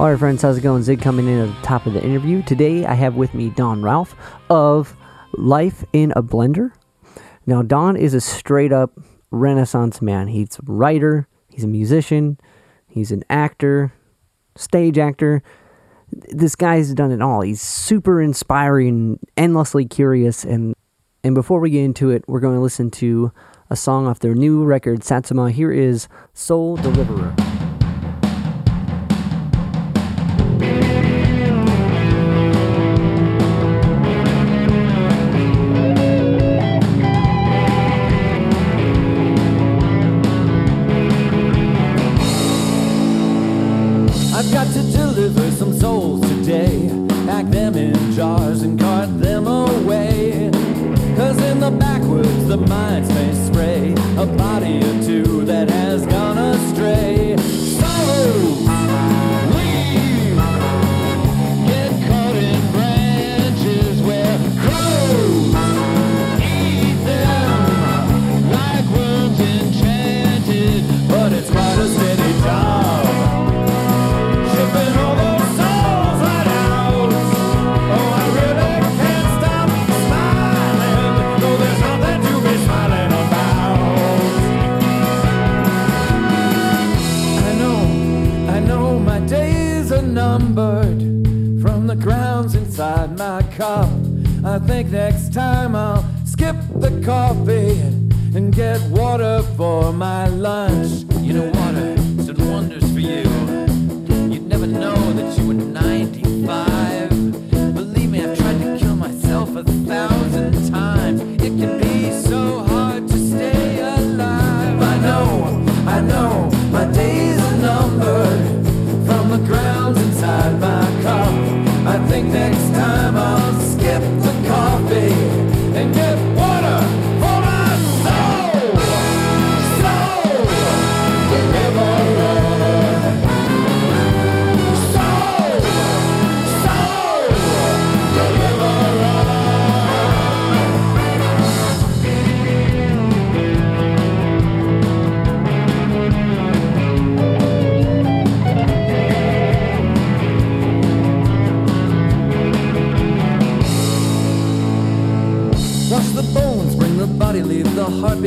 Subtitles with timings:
[0.00, 0.82] All right, friends, how's it going?
[0.82, 2.42] Zig coming in at the top of the interview.
[2.42, 4.14] Today, I have with me Don Rauf
[4.48, 4.96] of
[5.34, 6.72] Life in a Blender.
[7.44, 8.98] Now, Don is a straight up
[9.30, 10.28] Renaissance man.
[10.28, 12.38] He's a writer, he's a musician,
[12.86, 13.92] he's an actor,
[14.56, 15.42] stage actor.
[16.10, 17.42] This guy's done it all.
[17.42, 20.74] He's super inspiring, endlessly curious, and
[21.22, 23.32] and before we get into it, we're going to listen to
[23.68, 25.50] a song off their new record, Satsuma.
[25.50, 27.49] Here is Soul Deliverer.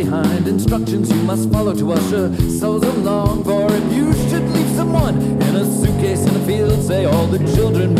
[0.03, 0.47] Behind.
[0.47, 3.43] Instructions you must follow to usher souls along.
[3.43, 7.39] For if you should leave someone in a suitcase in a field, say all the
[7.55, 7.95] children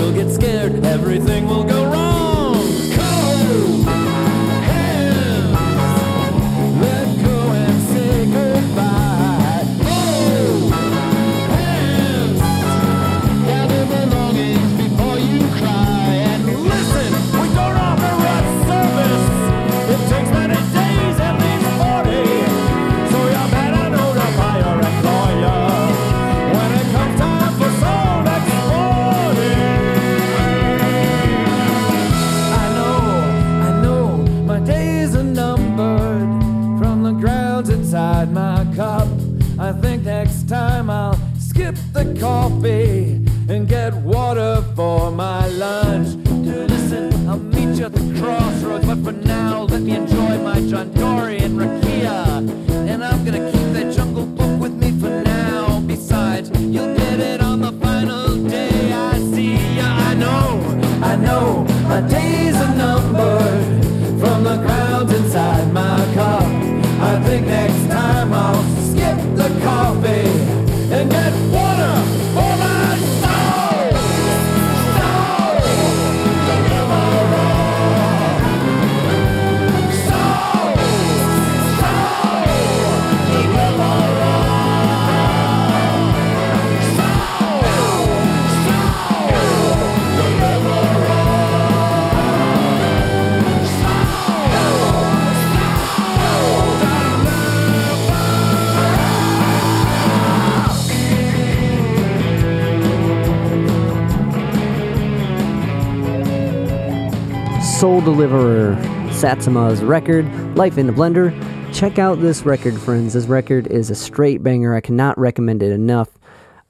[107.93, 108.75] Soul Deliverer,
[109.11, 110.25] Satsuma's record,
[110.57, 111.31] Life in the Blender.
[111.71, 113.13] Check out this record, friends.
[113.13, 114.73] This record is a straight banger.
[114.73, 116.09] I cannot recommend it enough.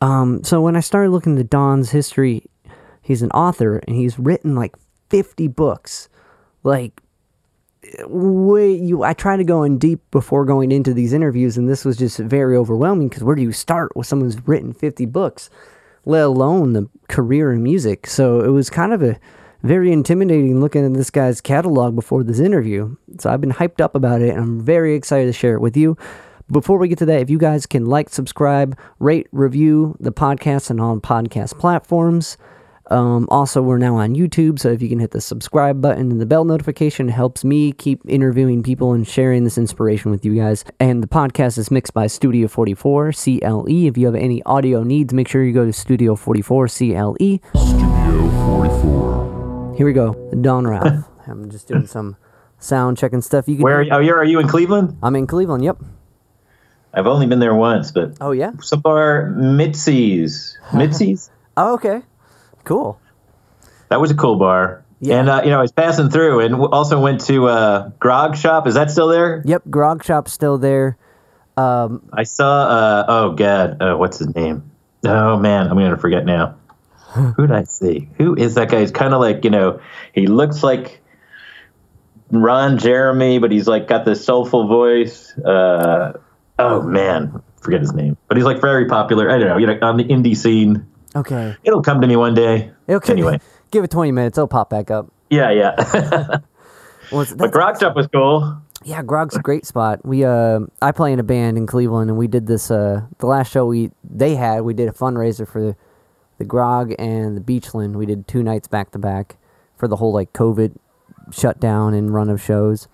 [0.02, 2.44] Um, so when I started looking at Don's history,
[3.02, 4.76] he's an author and he's written like
[5.12, 6.10] 50 books.
[6.62, 7.00] Like
[8.06, 11.86] way you I try to go in deep before going into these interviews and this
[11.86, 15.50] was just very overwhelming because where do you start with someone who's written 50 books?
[16.06, 18.08] let alone the career in music.
[18.08, 19.18] So it was kind of a
[19.64, 22.96] very intimidating looking at this guy's catalog before this interview.
[23.20, 25.78] So I've been hyped up about it and I'm very excited to share it with
[25.78, 25.98] you.
[26.52, 30.70] Before we get to that, if you guys can like, subscribe, rate, review the podcast
[30.70, 32.38] and on podcast platforms.
[32.88, 36.20] Um, also, we're now on YouTube, so if you can hit the subscribe button and
[36.20, 40.66] the bell notification, helps me keep interviewing people and sharing this inspiration with you guys.
[40.82, 43.88] And the podcast is mixed by Studio 44 CLE.
[43.88, 47.40] If you have any audio needs, make sure you go to Studio 44 CLE.
[47.56, 49.23] Studio 44.
[49.76, 51.06] Here we go, Don Rauf.
[51.28, 52.16] I'm just doing some
[52.60, 53.48] sound checking stuff.
[53.48, 53.64] You can.
[53.64, 54.98] Where are you, oh, you're, are you in Cleveland?
[55.02, 55.64] I'm in Cleveland.
[55.64, 55.78] Yep.
[56.94, 58.52] I've only been there once, but Oh yeah.
[58.62, 60.58] so far, Mitzi's.
[60.72, 61.32] Mitzi's?
[61.58, 62.02] Oh okay.
[62.66, 63.00] Cool.
[63.90, 64.84] That was a cool bar.
[65.00, 65.20] Yeah.
[65.20, 68.68] And, uh, you know, I was passing through and also went to uh, Grog Shop.
[68.68, 69.42] Is that still there?
[69.44, 69.64] Yep.
[69.70, 70.98] Grog Shop's still there.
[71.58, 73.82] Um, I saw, uh, oh, God.
[73.82, 74.72] Uh, what's his name?
[75.04, 75.68] Oh, man.
[75.68, 76.56] I'm going to forget now.
[77.14, 78.10] Who did I see?
[78.18, 78.82] Who is that guy?
[78.82, 79.80] He's kind of like, you know,
[80.14, 81.02] he looks like
[82.32, 85.32] Ron Jeremy, but he's like got this soulful voice.
[85.38, 86.14] Uh,
[86.60, 87.42] oh, man.
[87.62, 88.18] Forget his name.
[88.28, 89.30] But he's like very popular.
[89.30, 90.86] I don't know, you know, on the indie scene.
[91.16, 91.56] okay.
[91.64, 92.72] It'll come to me one day.
[92.90, 93.14] Okay.
[93.14, 93.40] Anyway.
[93.72, 94.38] Give it 20 minutes.
[94.38, 95.12] It'll pop back up.
[95.30, 96.38] Yeah, yeah.
[97.12, 98.58] Well, but Grog Shop was cool.
[98.84, 100.04] Yeah, Grog's a great spot.
[100.04, 103.28] We uh I play in a band in Cleveland and we did this uh the
[103.28, 105.76] last show we they had, we did a fundraiser for
[106.38, 107.94] the, Grog and the Beachland.
[107.94, 109.38] We did two nights back to back
[109.78, 110.76] for the whole like COVID
[111.32, 112.88] shutdown and run of shows.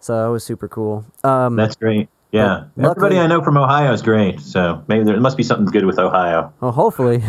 [0.00, 1.04] So that was super cool.
[1.24, 2.08] Um That's great.
[2.32, 2.64] Yeah.
[2.76, 4.40] Well, Everybody luckily- I know from Ohio is great.
[4.40, 6.52] So maybe there must be something good with Ohio.
[6.60, 7.22] well hopefully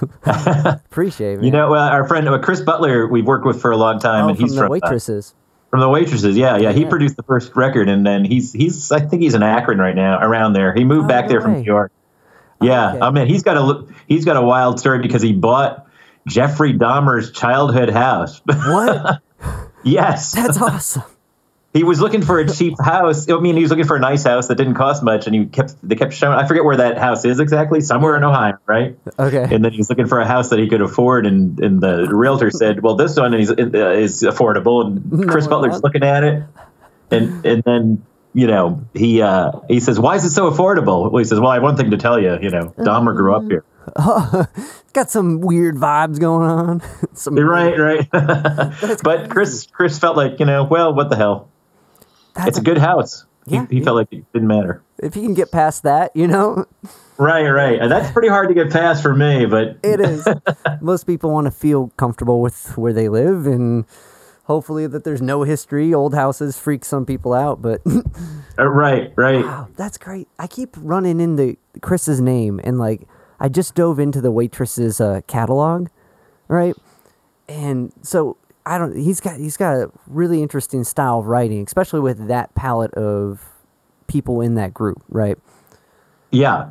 [0.26, 1.44] appreciate it.
[1.44, 4.24] You know, uh, our friend uh, Chris Butler, we've worked with for a long time,
[4.24, 5.34] oh, and from he's the from, uh, waitresses.
[5.70, 6.36] from the waitresses.
[6.36, 6.72] Yeah, yeah.
[6.72, 6.88] He Yeah.
[6.88, 10.18] produced the first record, and then he's he's I think he's in Akron right now,
[10.20, 10.72] around there.
[10.74, 11.54] He moved Oh, back there from.
[11.54, 11.92] New York.
[12.64, 13.00] Yeah, okay.
[13.00, 15.86] I mean, he's got a he's got a wild story because he bought
[16.26, 18.40] Jeffrey Dahmer's childhood house.
[18.46, 19.20] What?
[19.84, 21.02] yes, That's awesome.
[21.74, 23.28] he was looking for a cheap house.
[23.28, 25.46] I mean, he was looking for a nice house that didn't cost much, and he
[25.46, 26.38] kept they kept showing.
[26.38, 27.80] I forget where that house is exactly.
[27.80, 28.96] Somewhere in Ohio, right?
[29.18, 29.46] Okay.
[29.54, 32.06] And then he was looking for a house that he could afford, and, and the
[32.10, 35.84] realtor said, "Well, this one is uh, is affordable." And Chris No, Butler's not.
[35.84, 36.42] looking at it,
[37.10, 41.18] and and then you know he uh, he says, "Why is it so affordable?" Well,
[41.18, 42.38] he says, "Well, I have one thing to tell you.
[42.40, 43.64] You know, Dahmer grew up here."
[44.92, 46.82] Got some weird vibes going on.
[47.14, 48.08] some Right, right.
[49.02, 51.48] but Chris Chris felt like you know, well, what the hell?
[52.34, 53.24] That's It's a good house.
[53.46, 54.82] Yeah, he, he felt like it didn't matter.
[54.98, 56.66] if you can get past that, you know,
[57.16, 57.80] Right, right.
[57.80, 60.26] And that's pretty hard to get past for me, but it is.
[60.80, 63.84] Most people want to feel comfortable with where they live, and
[64.44, 65.92] hopefully that there's no history.
[65.92, 67.82] Old houses freak some people out, but
[68.58, 69.44] uh, right, right.
[69.44, 70.28] wow, that's great.
[70.38, 73.02] I keep running into Chris's name, and like
[73.40, 75.88] I just dove into the waitress's uh, catalog,
[76.48, 76.74] right?
[77.48, 78.96] And so I don't.
[78.96, 83.44] He's got he's got a really interesting style of writing, especially with that palette of
[84.06, 85.36] people in that group, right?
[86.30, 86.70] Yeah,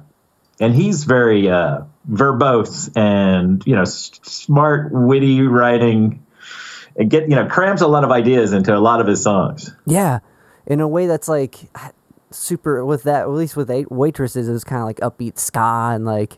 [0.60, 6.23] and he's very uh, verbose and you know s- smart, witty writing,
[6.95, 9.72] and get you know crams a lot of ideas into a lot of his songs.
[9.86, 10.19] Yeah,
[10.66, 11.57] in a way that's like
[12.31, 13.23] super with that.
[13.23, 16.33] At least with eight waitresses, it was kind of like upbeat ska and like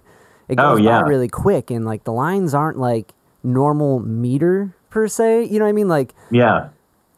[0.48, 1.02] it Oh, goes yeah.
[1.02, 5.46] by really quick and like the lines aren't like normal meter per se.
[5.46, 5.88] You know what I mean?
[5.88, 6.70] Like Yeah,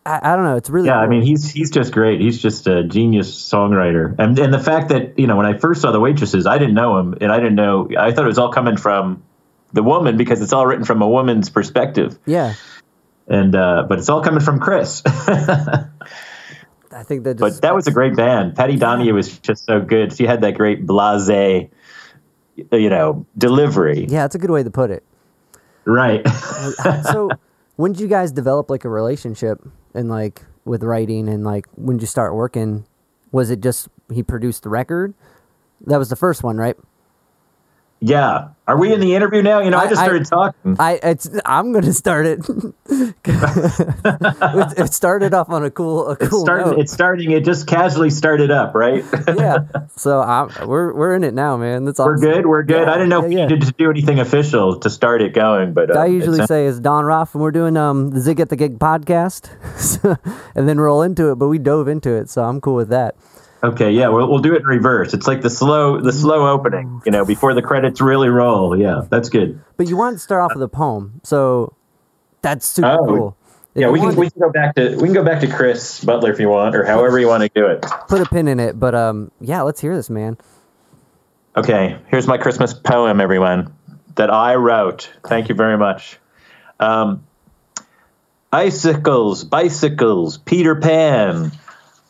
[0.05, 0.55] I, I don't know.
[0.55, 0.99] It's really yeah.
[0.99, 2.21] I mean, he's he's just great.
[2.21, 5.81] He's just a genius songwriter, and and the fact that you know when I first
[5.81, 7.89] saw the waitresses, I didn't know him, and I didn't know.
[7.97, 9.23] I thought it was all coming from
[9.73, 12.53] the woman because it's all written from a woman's perspective, yeah.
[13.27, 15.01] And uh, but it's all coming from Chris.
[15.05, 17.37] I think that.
[17.37, 18.55] but that was a great band.
[18.55, 20.15] Patty Donahue was just so good.
[20.15, 21.69] She had that great blase,
[22.55, 24.05] you know, delivery.
[24.09, 25.03] yeah, it's a good way to put it.
[25.85, 26.27] Right.
[27.03, 27.29] so
[27.75, 31.97] when did you guys develop like a relationship and like with writing and like when
[31.97, 32.85] did you start working?
[33.31, 35.13] Was it just he produced the record?
[35.85, 36.75] That was the first one, right?
[37.99, 38.49] Yeah.
[38.67, 39.61] Are we in the interview now?
[39.61, 40.75] You know, I, I- just I- started talking.
[40.77, 42.39] I it's I'm gonna start it.
[42.89, 43.15] it,
[44.77, 46.71] it started off on a cool a It's cool starting.
[46.71, 46.79] note.
[46.79, 47.31] It's starting.
[47.31, 49.05] It just casually started up, right?
[49.35, 49.59] yeah.
[49.95, 51.85] So I'm, we're we're in it now, man.
[51.85, 52.15] That's awesome.
[52.15, 52.45] We're good.
[52.45, 52.81] We're good.
[52.87, 53.45] Yeah, I didn't know if you yeah.
[53.47, 56.81] needed to do anything official to start it going, but uh, I usually say is
[56.81, 59.49] Don Rauf, and we're doing um the Zig at the Gig podcast,
[60.55, 61.35] and then roll into it.
[61.35, 63.15] But we dove into it, so I'm cool with that.
[63.63, 63.91] Okay.
[63.91, 65.13] Yeah, we'll, we'll do it in reverse.
[65.13, 67.01] It's like the slow, the slow opening.
[67.05, 68.77] You know, before the credits really roll.
[68.77, 69.61] Yeah, that's good.
[69.77, 71.73] But you wanted to start off with a poem, so
[72.41, 73.37] that's super Oh, cool.
[73.75, 75.47] If Yeah, we can wanted we can go back to we can go back to
[75.47, 77.85] Chris Butler if you want, or however you want to do it.
[78.07, 80.37] put a pin in it, but um, yeah, let's hear this, man.
[81.55, 83.73] Okay, here's my Christmas poem, everyone.
[84.15, 85.11] that I wrote.
[85.27, 86.17] Thank you very much.
[86.79, 87.23] Um,
[88.51, 91.51] icicles, bicycles, Peter Pan,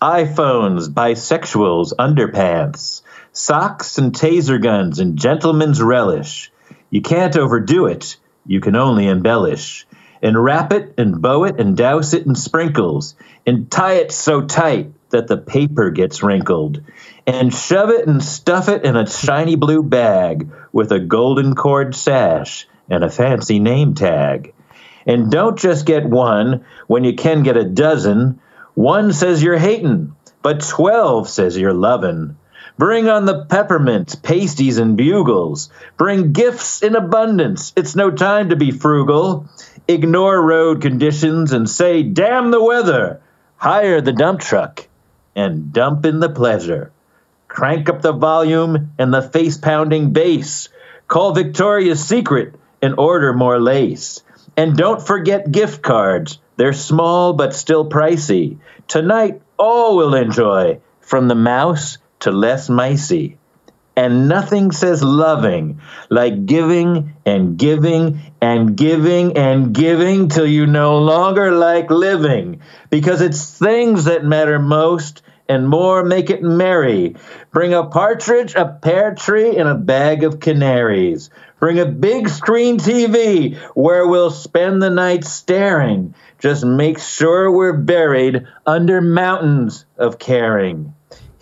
[0.01, 3.01] iPhones, bisexuals, underpants,
[3.32, 6.51] socks and taser guns and gentlemen's relish.
[6.89, 8.18] You can't overdo it.
[8.46, 9.88] You can only embellish.
[10.22, 14.42] And wrap it and bow it and douse it in sprinkles and tie it so
[14.42, 16.82] tight that the paper gets wrinkled
[17.25, 21.96] and shove it and stuff it in a shiny blue bag with a golden cord
[21.96, 24.54] sash and a fancy name tag.
[25.06, 28.39] And don't just get one when you can get a dozen.
[28.77, 32.38] One says you're hating, but 12 says you're loving.
[32.77, 35.72] Bring on the peppermint, pasties, and bugles.
[35.98, 37.74] Bring gifts in abundance.
[37.75, 39.50] It's no time to be frugal.
[39.88, 43.19] Ignore road conditions and say, damn the weather.
[43.55, 44.88] Hire the dump truck
[45.36, 46.91] and dump in the pleasure.
[47.48, 50.69] Crank up the volume and the face pounding bass.
[51.07, 52.53] Call Victoria's Secret
[52.84, 54.22] and order more lace.
[54.55, 56.38] And don't forget gift cards.
[56.57, 58.57] They're small but still pricey.
[58.87, 63.37] Tonight, all will enjoy, from the mouse to less micey.
[63.95, 70.99] And nothing says loving like giving and giving and giving and giving till you no
[70.99, 72.61] longer like living.
[72.91, 77.15] Because it's things that matter most and more make it merry.
[77.51, 81.29] Bring a partridge, a pear tree, and a bag of canaries.
[81.59, 86.13] Bring a big screen TV where we'll spend the night staring.
[86.39, 90.93] Just make sure we're buried under mountains of caring.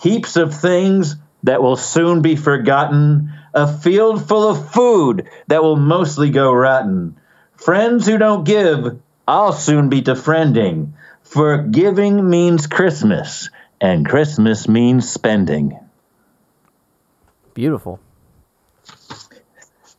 [0.01, 3.33] Heaps of things that will soon be forgotten.
[3.53, 7.17] A field full of food that will mostly go rotten.
[7.55, 10.93] Friends who don't give, I'll soon be defriending.
[11.23, 13.49] For giving means Christmas,
[13.81, 15.79] and Christmas means spending.
[17.53, 17.99] Beautiful.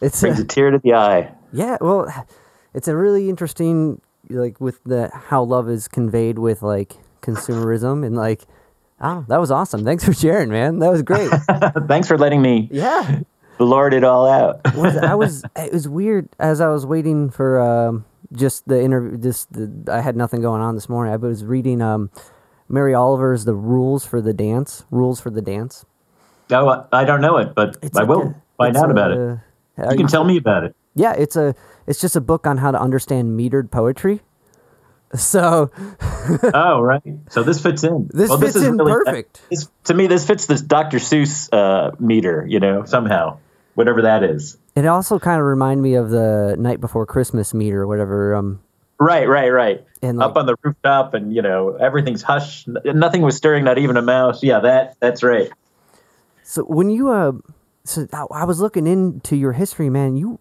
[0.00, 1.32] It's Brings a, a tear to the eye.
[1.52, 2.06] yeah, well,
[2.74, 8.16] it's a really interesting like with the how love is conveyed with like consumerism and
[8.16, 8.42] like
[9.00, 9.84] oh that was awesome.
[9.84, 10.78] Thanks for sharing, man.
[10.80, 11.30] That was great.
[11.88, 13.20] Thanks for letting me yeah.
[13.58, 14.60] lord it all out.
[14.74, 19.16] was I was it was weird as I was waiting for um, just the interview.
[19.16, 21.14] Just the, I had nothing going on this morning.
[21.14, 22.10] I was reading um,
[22.68, 25.84] Mary Oliver's "The Rules for the Dance." Rules for the Dance.
[26.50, 29.38] oh, I don't know it, but I like will a- find it's out about it.
[29.78, 30.76] You can tell me about it.
[30.94, 31.54] Yeah, it's a
[31.86, 34.20] it's just a book on how to understand metered poetry.
[35.14, 35.70] So
[36.52, 37.00] oh, right.
[37.30, 38.10] So this fits in.
[38.12, 39.40] This fits is in perfect.
[39.48, 40.98] This, to me, this fits this Dr.
[40.98, 42.44] Seuss uh, meter.
[42.46, 43.38] You know, somehow,
[43.74, 44.58] whatever that is.
[44.74, 48.34] it also kind of reminded me of the night before Christmas meter, or whatever.
[48.34, 48.60] Um,
[48.98, 49.84] Right, right, right.
[50.00, 52.66] And, Up on the rooftop, and you know, everything's hushed.
[52.66, 54.42] Nothing was stirring, not even a mouse.
[54.42, 55.50] Yeah, that that's right.
[56.42, 57.32] So when you uh,
[57.88, 60.16] so I, was looking into your history, man.
[60.16, 60.38] You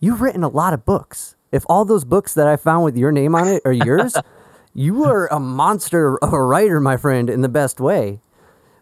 [0.00, 1.36] you've written a lot of books.
[1.52, 4.16] If all those books that I found with your name on it are yours,
[4.74, 8.20] you are a monster of a writer, my friend, in the best way.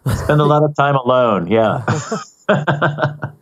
[0.07, 1.47] Spend a lot of time alone.
[1.47, 1.85] Yeah.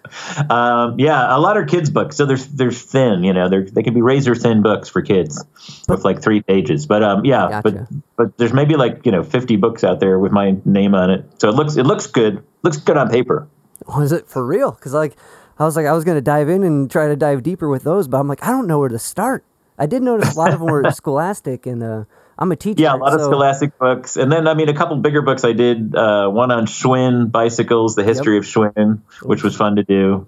[0.51, 2.17] um, yeah, a lot of kids' books.
[2.17, 5.43] So there's there's thin, you know, they're, they can be razor thin books for kids
[5.89, 6.87] with like three pages.
[6.87, 7.63] But um, yeah, Gotcha.
[7.63, 11.11] but but there's maybe like you know 50 books out there with my name on
[11.11, 11.25] it.
[11.41, 12.43] So it looks it looks good.
[12.63, 13.49] Looks good on paper.
[13.87, 14.73] Was it for real?
[14.73, 15.17] Because like
[15.59, 18.09] I was like I was gonna dive in and try to dive deeper with those,
[18.09, 19.45] but I'm like I don't know where to start.
[19.79, 22.05] I did notice a lot of them were scholastic, and uh,
[22.39, 22.83] I'm a teacher.
[22.83, 25.45] Yeah, a lot of scholastic books, and then I mean a couple bigger books.
[25.45, 29.83] I did uh, one on Schwinn bicycles, the history of Schwinn, which was fun to
[29.83, 30.27] do.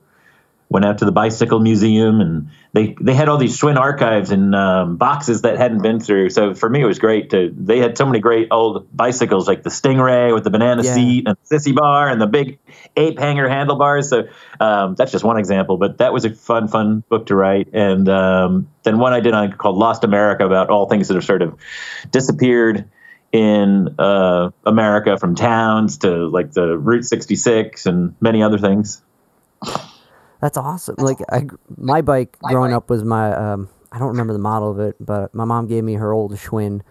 [0.72, 4.54] Went out to the bicycle museum, and they they had all these Schwinn archives and
[4.54, 6.30] um, boxes that hadn't been through.
[6.30, 7.52] So for me, it was great to.
[7.54, 10.94] They had so many great old bicycles, like the Stingray with the banana Yeah.
[10.94, 12.58] seat and the sissy bar and the big
[12.96, 14.08] ape hanger handlebars.
[14.08, 14.28] So
[14.60, 17.68] um, that's just one example, but that was a fun, fun book to write.
[17.74, 21.24] And um, then one I did on called Lost America about all things that have
[21.24, 21.58] sort of
[22.10, 22.88] disappeared
[23.32, 29.02] in uh, America from towns to like the Route 66 and many other things.
[30.42, 30.96] That's awesome.
[30.98, 31.46] Like I,
[31.78, 33.32] my bike growing up was my.
[33.32, 36.32] Um, I don't remember the model of it, but my mom gave me her old
[36.32, 36.82] Schwinn.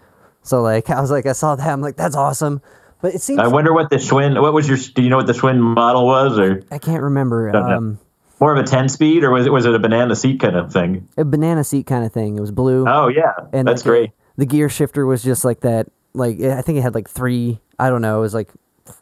[0.42, 2.62] So like I was like I saw that I'm like that's awesome,
[3.02, 5.26] but it seems I wonder what the Schwinn, what was your, do you know what
[5.26, 7.54] the Schwinn model was or I can't remember.
[7.54, 7.98] Um,
[8.40, 10.72] more of a 10 speed or was it, was it a banana seat kind of
[10.72, 11.08] thing?
[11.16, 12.38] a banana seat kind of thing.
[12.38, 12.86] It was blue.
[12.88, 14.10] Oh yeah, and that's like, great.
[14.38, 15.88] The gear shifter was just like that.
[16.14, 17.60] Like I think it had like three.
[17.78, 18.18] I don't know.
[18.18, 18.48] It was like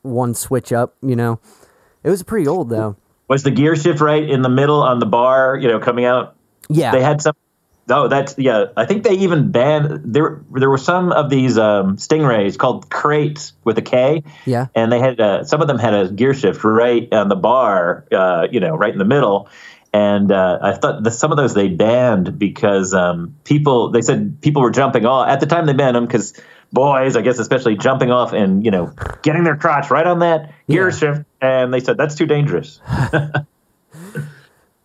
[0.03, 0.97] one switch up.
[1.03, 1.39] You know,
[2.03, 2.97] it was pretty old though.
[3.31, 6.35] Was the gear shift right in the middle on the bar, you know, coming out?
[6.69, 7.37] Yeah, They had some.
[7.89, 8.67] Oh, that's yeah.
[8.77, 10.41] I think they even banned there.
[10.51, 14.25] There were some of these um, stingrays called Krates with a K.
[14.47, 14.67] Yeah.
[14.75, 18.05] and they had uh, some of them had a gear shift right on the bar,
[18.11, 19.49] uh, you know, right in the middle.
[19.93, 24.41] and uh, I thought that some of those they banned because um, people they said
[24.41, 26.35] people were jumping off at the time they banned them because
[26.73, 30.53] boys I guess especially jumping off and you know getting their crotch right on that
[30.69, 30.97] gear Yeah.
[30.97, 32.81] shift and they said that's too dangerous.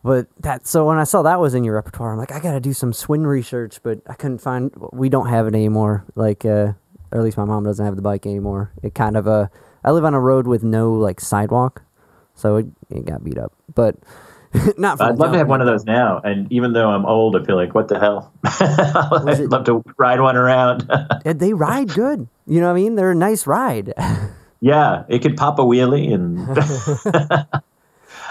[0.03, 2.59] But that so when I saw that was in your repertoire, I'm like, I gotta
[2.59, 4.71] do some Schwinn research, but I couldn't find.
[4.93, 6.05] We don't have it anymore.
[6.13, 6.73] Like, uh,
[7.11, 8.71] or at least my mom doesn't have the bike anymore.
[8.83, 9.47] It kind of uh,
[9.83, 11.81] I live on a road with no like sidewalk,
[12.35, 13.51] so it, it got beat up.
[13.73, 13.95] But
[14.77, 15.01] not.
[15.01, 17.55] I'd love to have one of those now, and even though I'm old, I feel
[17.55, 18.31] like what the hell?
[18.43, 20.89] I'd it- love to ride one around.
[21.25, 22.27] They ride good.
[22.47, 22.95] You know what I mean?
[22.95, 23.93] They're a nice ride.
[24.61, 27.35] yeah, it could pop a wheelie and.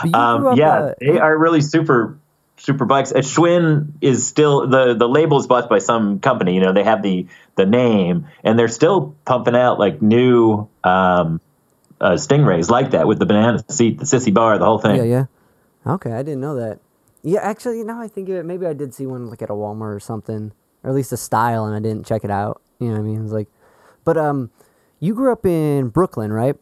[0.03, 2.19] But you grew Um, yeah, uh, they are really super
[2.57, 3.13] super bikes.
[3.13, 6.55] Uh, Schwinn is still the the label is bought by some company.
[6.55, 7.27] You know, they have the
[7.57, 11.41] the name, and they're still pumping out like new um,
[12.01, 14.97] uh, Stingrays like that with the banana seat, the sissy bar, the whole thing.
[14.97, 15.25] Yeah, yeah.
[15.87, 16.81] Okay, I didn't know that.
[17.23, 19.55] Yeah, actually, now I think of it, maybe I did see one like at a
[19.55, 22.61] Walmart or something, or at least a style, and I didn't check it out.
[22.79, 23.25] You know what I mean?
[23.25, 23.49] It's like,
[24.05, 24.51] but um,
[25.01, 26.57] you grew up in Brooklyn, right?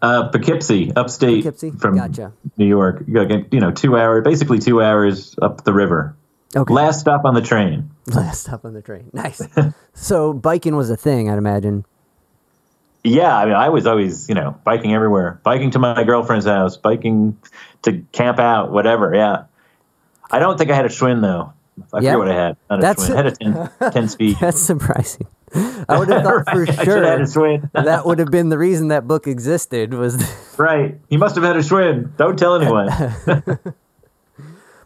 [0.00, 1.70] Uh, Poughkeepsie, upstate Poughkeepsie?
[1.72, 2.32] from Gotcha.
[2.56, 3.04] New York.
[3.06, 6.14] You You know, two hours, basically two hours up the river.
[6.56, 6.72] Okay.
[6.72, 7.90] Last stop on the train.
[8.06, 9.10] Last stop on the train.
[9.12, 9.42] Nice.
[9.94, 11.84] so biking was a thing, I'd imagine.
[13.04, 15.40] Yeah, I mean, I was always, you know, biking everywhere.
[15.42, 17.38] Biking to my girlfriend's house, biking
[17.82, 19.14] to camp out, whatever.
[19.14, 19.44] Yeah.
[20.30, 21.52] I don't think I had a Schwinn, though.
[21.92, 22.12] I Yeah?
[22.14, 22.56] forget what I had.
[22.68, 23.12] Not a That's- Schwinn.
[23.12, 23.30] I had a
[23.80, 24.36] 10, 10 speed.
[24.40, 25.26] That's surprising.
[25.88, 27.26] I would have thought for sure a
[27.72, 30.22] that would have been the reason that book existed was.
[30.58, 30.98] right.
[31.08, 32.14] He must have had a Schwinn.
[32.18, 32.88] Don't tell anyone.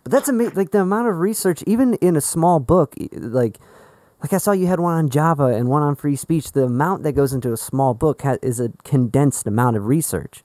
[0.05, 0.55] But that's amazing.
[0.55, 3.59] Like the amount of research, even in a small book, like
[4.21, 6.53] like I saw you had one on Java and one on free speech.
[6.53, 10.43] The amount that goes into a small book ha- is a condensed amount of research.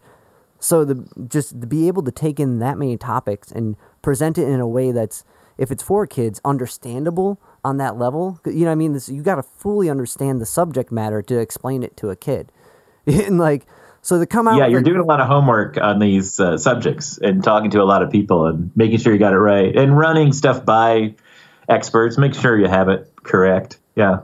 [0.59, 4.47] So the just to be able to take in that many topics and present it
[4.47, 5.23] in a way that's,
[5.57, 8.39] if it's for kids, understandable on that level.
[8.45, 8.93] You know what I mean?
[8.93, 12.51] This, you got to fully understand the subject matter to explain it to a kid.
[13.05, 13.65] and like,
[14.01, 14.57] so to come out.
[14.57, 17.81] yeah, you're like, doing a lot of homework on these uh, subjects and talking to
[17.81, 21.15] a lot of people and making sure you got it right and running stuff by
[21.67, 22.17] experts.
[22.17, 23.79] Make sure you have it correct.
[23.95, 24.21] Yeah.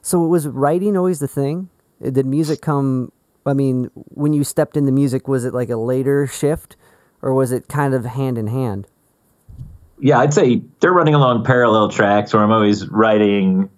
[0.00, 1.68] So was writing always the thing?
[2.02, 3.12] Did music come?
[3.44, 6.76] I mean, when you stepped into music, was it like a later shift,
[7.22, 8.86] or was it kind of hand in hand?
[10.04, 13.70] yeah, I'd say they're running along parallel tracks where I'm always writing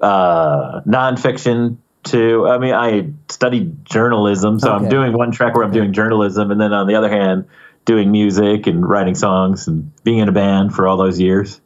[0.00, 2.46] uh, nonfiction too.
[2.46, 4.84] I mean, I studied journalism, so Okay.
[4.84, 7.46] I'm doing one track where I'm doing journalism, and then on the other hand,
[7.86, 11.60] doing music and writing songs and being in a band for all those years,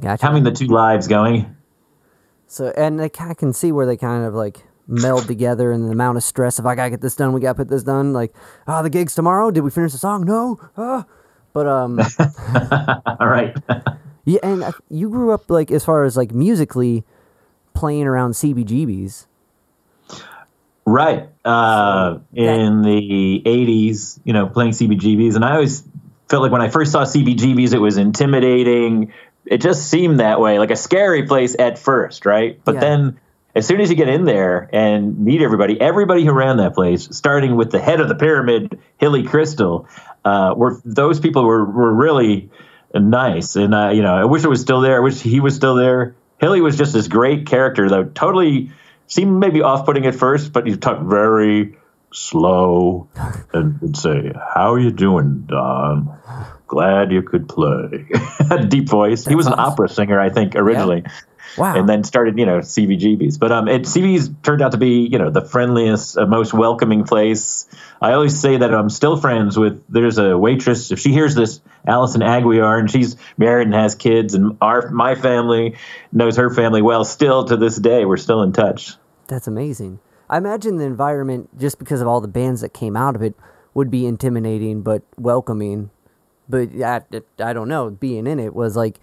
[0.00, 0.24] Gotcha.
[0.26, 1.54] having the two lives going.
[2.48, 6.16] so and I can see where they kind of like meld together, and the amount
[6.18, 6.58] of stress.
[6.58, 8.12] If I gotta get this done, we gotta put this done.
[8.12, 8.34] Like,
[8.66, 9.50] oh, the gig's tomorrow.
[9.50, 10.24] Did we finish the song?
[10.24, 10.60] No.
[10.76, 11.04] Ah.
[11.52, 12.00] But um,
[13.20, 13.54] all right.
[14.24, 17.04] yeah, and you grew up like as far as like musically
[17.74, 19.26] playing around CBGBs.
[20.84, 21.28] Right.
[21.44, 25.36] Uh, in the 80s, you know, playing CBGBs.
[25.36, 25.84] And I always
[26.28, 29.12] felt like when I first saw CBGBs, it was intimidating.
[29.46, 32.60] It just seemed that way, like a scary place at first, right?
[32.64, 32.80] But Yeah.
[32.80, 33.20] then
[33.54, 37.08] as soon as you get in there and meet everybody, everybody who ran that place,
[37.12, 39.86] starting with the head of the pyramid, Hilly Kristal,
[40.24, 42.50] uh, were those people were, were really
[42.94, 43.56] nice.
[43.56, 44.96] And, uh, you know, I wish it was still there.
[44.96, 46.14] I wish he was still there.
[46.40, 48.70] Hilly was just this great character, though, totally
[49.06, 51.76] seemed maybe off putting at first, but he talked very
[52.12, 53.08] slow
[53.52, 56.18] and would say, How are you doing, Don?
[56.66, 58.06] Glad you could play.
[58.48, 59.26] Had a deep voice.
[59.26, 61.04] he was an opera singer, I think, originally.
[61.56, 61.76] Wow.
[61.76, 63.38] And then started, you know, CBGBs.
[63.38, 67.04] But um, it, CB's turned out to be, you know, the friendliest, uh, most welcoming
[67.04, 67.66] place.
[68.00, 69.84] I always say that I'm still friends with.
[69.88, 70.90] There's a waitress.
[70.90, 75.14] If she hears this, Allison Aguiar, and she's married and has kids, and our my
[75.14, 75.76] family
[76.12, 77.04] knows her family well.
[77.04, 78.94] Still to this day, we're still in touch.
[79.28, 80.00] That's amazing.
[80.28, 83.34] I imagine the environment, just because of all the bands that came out of it,
[83.74, 85.90] would be intimidating but welcoming.
[86.48, 87.02] But I,
[87.38, 87.90] I don't know.
[87.90, 88.98] Being in it was like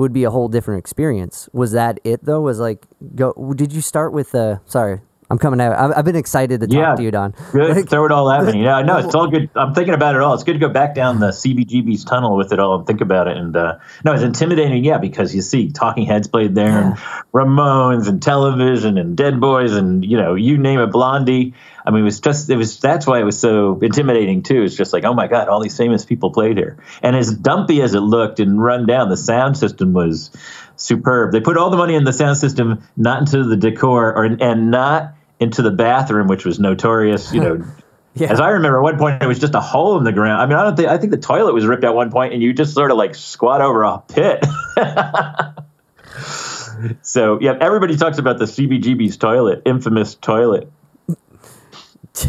[0.00, 1.46] would be a whole different experience.
[1.52, 2.40] Was that it though?
[2.40, 3.34] Was like go?
[3.54, 5.78] Did you start with uh Sorry, I'm coming out.
[5.78, 6.94] I've, I've been excited to talk Yeah.
[6.96, 7.34] to you, Don.
[7.52, 7.76] Good.
[7.76, 8.64] Like, Throw it all at me.
[8.64, 9.48] Yeah, no, it's all good.
[9.54, 10.34] I'm thinking about it all.
[10.34, 13.28] It's good to go back down the CBGB's tunnel with it all and think about
[13.28, 13.36] it.
[13.36, 14.84] And uh, no, it's intimidating.
[14.84, 16.96] Yeah, because you see Talking Heads played there, and
[17.32, 21.54] Ramones, and Television, and Dead Boys, and you know, you name it, Blondie.
[21.86, 22.80] I mean, it was just it was.
[22.80, 24.62] That's why it was so intimidating too.
[24.64, 26.76] It's just like, oh my god, all these famous people played here.
[27.02, 30.30] And as dumpy as it looked and run down, the sound system was
[30.76, 31.32] superb.
[31.32, 34.70] They put all the money in the sound system, not into the decor, or and
[34.70, 37.32] not into the bathroom, which was notorious.
[37.32, 37.64] You know,
[38.14, 38.32] Yeah.
[38.32, 40.42] As I remember, at one point it was just a hole in the ground.
[40.42, 42.42] I mean, I don't think I think the toilet was ripped at one point, and
[42.42, 44.44] you just sort of like squat over a pit.
[47.02, 50.70] so yeah, everybody talks about the CBGB's toilet, infamous toilet.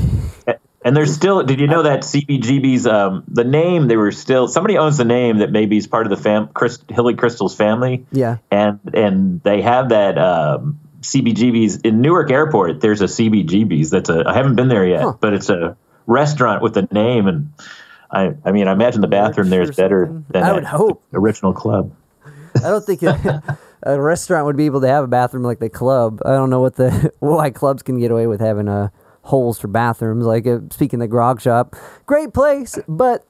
[0.84, 1.44] And there's still.
[1.44, 3.88] Did you know that CBGB's um, the name?
[3.88, 6.80] They were still somebody owns the name that maybe is part of the fam, Chris,
[6.90, 8.08] Hilly Kristal's family.
[8.12, 8.38] Yeah.
[8.50, 12.82] and and they have that um, CBGB's in Newark Airport.
[12.82, 13.90] There's a CBGB's.
[13.90, 14.24] That's a.
[14.28, 15.14] I haven't been there yet, Huh.
[15.20, 15.76] but it's a
[16.08, 17.52] restaurant with a name, and
[18.12, 18.34] I.
[18.46, 21.04] I mean, I imagine the bathroom there is better than I would hope.
[21.14, 21.92] original club.
[22.56, 25.70] I don't think a, a restaurant would be able to have a bathroom like the
[25.70, 26.22] club.
[26.26, 28.90] I don't know what the why clubs can get away with having uh,
[29.24, 30.26] holes for bathrooms.
[30.26, 33.26] Like uh, speaking the grog shop, great place, but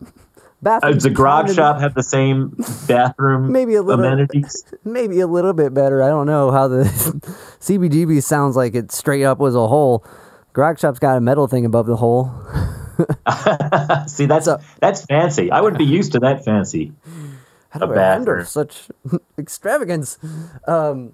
[0.66, 0.80] Uh.
[0.92, 2.56] Does the grog shop have the same
[2.88, 4.64] bathroom Maybe a little- amenities?
[4.84, 6.04] maybe a little bit better.
[6.04, 6.84] I don't know how the
[7.60, 10.06] CBGB sounds like it straight up was a hole.
[10.54, 12.32] Grog shop's got a metal thing above the hole.
[14.08, 15.50] See, that's So- that's fancy.
[15.52, 16.92] I wouldn't be used to that fancy.
[17.70, 18.46] How do A I bathroom.
[18.46, 18.90] such
[19.40, 20.18] extravagance?
[20.68, 21.14] Um,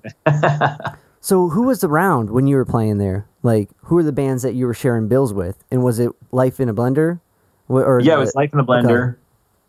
[1.22, 3.28] so, who was around when you were playing there?
[3.44, 5.64] Like, who were the bands that you were sharing bills with?
[5.72, 7.20] And was it Life in a Blender?
[7.70, 9.14] Or Yeah, it was Life in the Blender.
[9.14, 9.18] It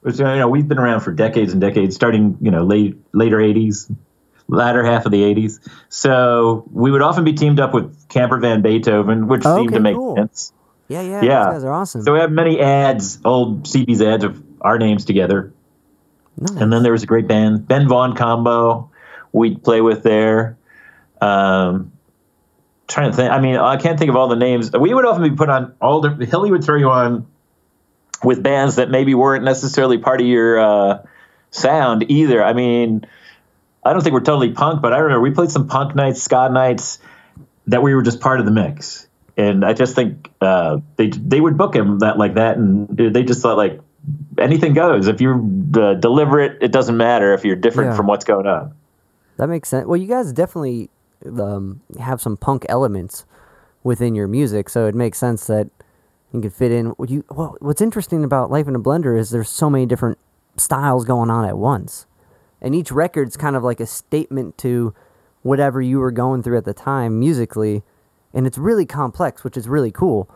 [0.03, 3.39] was, you know, we've been around for decades and decades, starting you know late later
[3.39, 3.91] '80s,
[4.49, 5.59] latter half of the '80s.
[5.89, 9.81] So we would often be teamed up with Camper Van Beethoven, which Oh, seemed to
[9.81, 10.17] make cool.
[10.17, 10.53] sense.
[10.89, 11.45] Yeah, yeah, Yeah.
[11.45, 12.03] Those guys are awesome.
[12.03, 15.53] So we have many ads, old CB's ads of our names together.
[16.39, 16.51] Nice.
[16.53, 18.91] And then there was a great band, Ben Vaughn combo.
[19.33, 20.57] We'd play with there.
[21.21, 21.93] Um,
[22.87, 23.31] trying to think.
[23.31, 24.71] I mean, I can't think of all the names.
[24.73, 26.25] We would often be put on all the.
[26.25, 27.27] Hilly would throw you on
[28.22, 31.02] with bands that maybe weren't necessarily part of your uh,
[31.50, 32.42] sound either.
[32.42, 33.07] I mean,
[33.85, 36.48] I don't think we're totally punk, but I remember we played some punk nights, ska
[36.50, 36.98] nights
[37.68, 39.07] that we were just part of the mix.
[39.37, 43.22] And I just think uh, they they would book him that like that, and they
[43.22, 43.81] just thought like
[44.37, 45.07] anything goes.
[45.07, 47.96] If you uh, deliver it, it doesn't matter if you're different Yeah.
[47.96, 48.74] from what's going on.
[49.37, 49.87] That makes sense.
[49.87, 50.90] Well, you guys definitely
[51.24, 53.24] um, have some punk elements
[53.85, 55.68] within your music, so it makes sense that
[56.33, 56.95] you could fit in.
[57.07, 60.19] You well, what's interesting about Life in a Blender is there's so many different
[60.57, 62.07] styles going on at once,
[62.61, 64.95] and each record's kind of like a statement to
[65.43, 67.83] whatever you were going through at the time musically,
[68.35, 70.29] and it's really complex, which is really cool.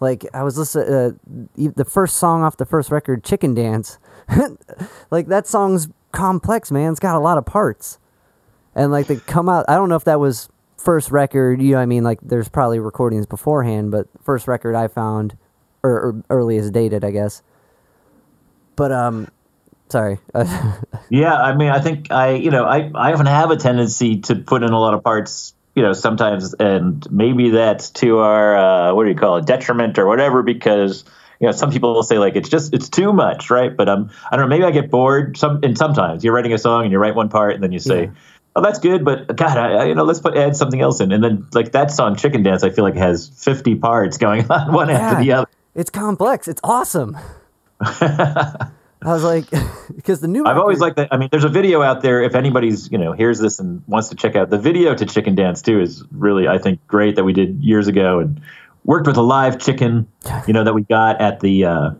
[0.00, 3.98] Like I was listening, uh, the first song off the first record, "Chicken Dance,"
[5.10, 6.90] like that song's complex, man.
[6.90, 7.98] It's got a lot of parts
[8.74, 10.48] and like they come out i don't know if that was
[10.82, 14.74] first record you know what i mean like there's probably recordings beforehand but first record
[14.74, 15.36] i found
[15.82, 17.42] or, or earliest dated i guess
[18.76, 19.28] but um
[19.88, 20.18] sorry
[21.12, 24.36] Yeah, I mean, I think I, you know, I, I often have a tendency to
[24.36, 28.94] put in a lot of parts, you know, sometimes, and maybe that's to our, uh,
[28.94, 31.04] what do you call it, detriment or whatever, because,
[31.38, 33.76] you know, some people will say like it's just it's too much, right?
[33.76, 35.36] But um, I don't know, maybe I get bored.
[35.36, 37.78] Some and sometimes you're writing a song and you write one part and then you
[37.78, 38.10] say, Yeah.
[38.54, 41.22] Oh, that's good, but God, I, you know, let's put add something else in, and
[41.22, 44.90] then like that song, Chicken Dance, I feel like has 50 parts going on one
[44.90, 45.46] after the other.
[45.74, 47.16] it's complex it's awesome
[47.80, 48.68] i
[49.02, 49.46] was like
[49.96, 51.08] because the new I've always liked that.
[51.10, 52.22] I mean, there's a video out there.
[52.22, 55.34] If anybody's you know hears this and wants to check out the video to Chicken
[55.34, 58.40] Dance too, is really I think great that we did years ago and
[58.84, 60.06] worked with a live chicken,
[60.46, 61.90] you know, that we got at the uh,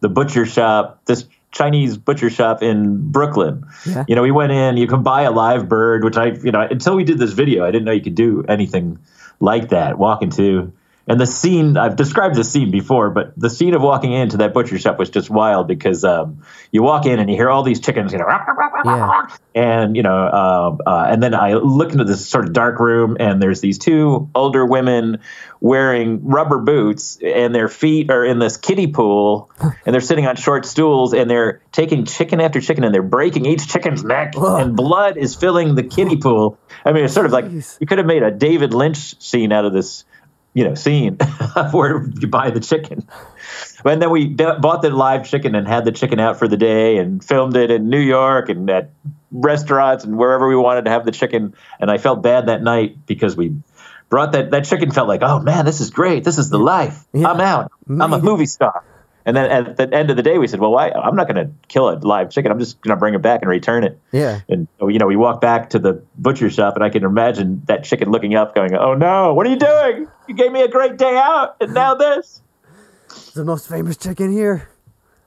[0.00, 1.00] the butcher shop.
[1.06, 3.64] This Chinese butcher shop in Brooklyn.
[3.86, 4.04] Yeah.
[4.08, 4.76] You know, we went in.
[4.76, 7.64] You can buy a live bird, which I you know until we did this video,
[7.64, 8.98] I didn't know you could do anything
[9.38, 9.98] like that.
[9.98, 10.72] Walk into
[11.08, 14.54] and the scene I've described the scene before, but the scene of walking into that
[14.54, 17.80] butcher shop was just wild because um, you walk in and you hear all these
[17.80, 18.26] chickens, you know,
[18.84, 19.26] Yeah.
[19.54, 23.16] and you know, uh, uh, and then I look into this sort of dark room,
[23.20, 25.18] and there's these two older women
[25.60, 30.36] wearing rubber boots, and their feet are in this kiddie pool, and they're sitting on
[30.36, 34.60] short stools, and they're taking chicken after chicken, and they're breaking each chicken's neck, Ugh.
[34.62, 36.58] and blood is filling the kiddie pool.
[36.84, 37.76] I mean, it's sort of like Jeez.
[37.80, 40.04] you could have made a David Lynch scene out of this
[40.54, 41.16] you know scene
[41.72, 43.06] where you buy the chicken.
[43.84, 46.56] And then we b- bought the live chicken and had the chicken out for the
[46.56, 48.90] day and filmed it in new york and at
[49.30, 51.54] restaurants and wherever we wanted to have the chicken.
[51.80, 53.56] And i felt bad that night because we
[54.08, 56.24] brought that that chicken felt like oh man this is great.
[56.24, 57.04] This is the life.
[57.12, 57.28] Yeah.
[57.28, 57.72] i'm out.
[57.88, 58.84] I'm a movie star.
[59.24, 61.46] And then at the end of the day we said well why i'm not going
[61.46, 62.52] to kill a live chicken.
[62.52, 63.98] I'm just going to bring it back and return it.
[64.12, 64.40] Yeah.
[64.48, 67.84] And you know, we walked back to the butcher shop, and I can imagine that
[67.84, 70.08] chicken looking up, going, "Oh no, what are you doing?
[70.26, 72.42] You gave me a great day out, and now this.
[73.34, 74.68] The most famous chicken here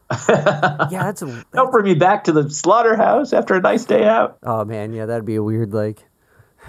[0.30, 4.38] yeah that's a Don't bring me back to the slaughterhouse after a nice day out."
[4.44, 6.04] oh man yeah that'd be a weird like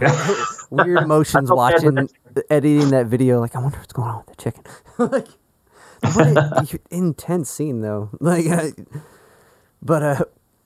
[0.71, 4.09] weird emotions I felt bad with watching editing that video like i wonder what's going
[4.09, 4.65] on with the chicken
[4.99, 5.29] like
[6.15, 8.11] what a intense scene though.
[8.21, 8.71] Like, uh,
[9.83, 10.25] but uh,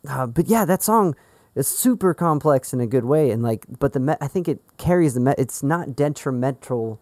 [0.09, 1.15] uh, but yeah, that song
[1.55, 4.61] is super complex in a good way, and like, but the me- I think it
[4.79, 7.01] carries the me- it's not detrimental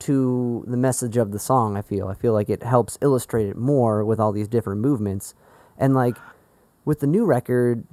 [0.00, 1.76] to the message of the song.
[1.76, 5.34] I feel I feel like it helps illustrate it more with all these different movements,
[5.78, 6.16] and like
[6.84, 7.84] with the new record,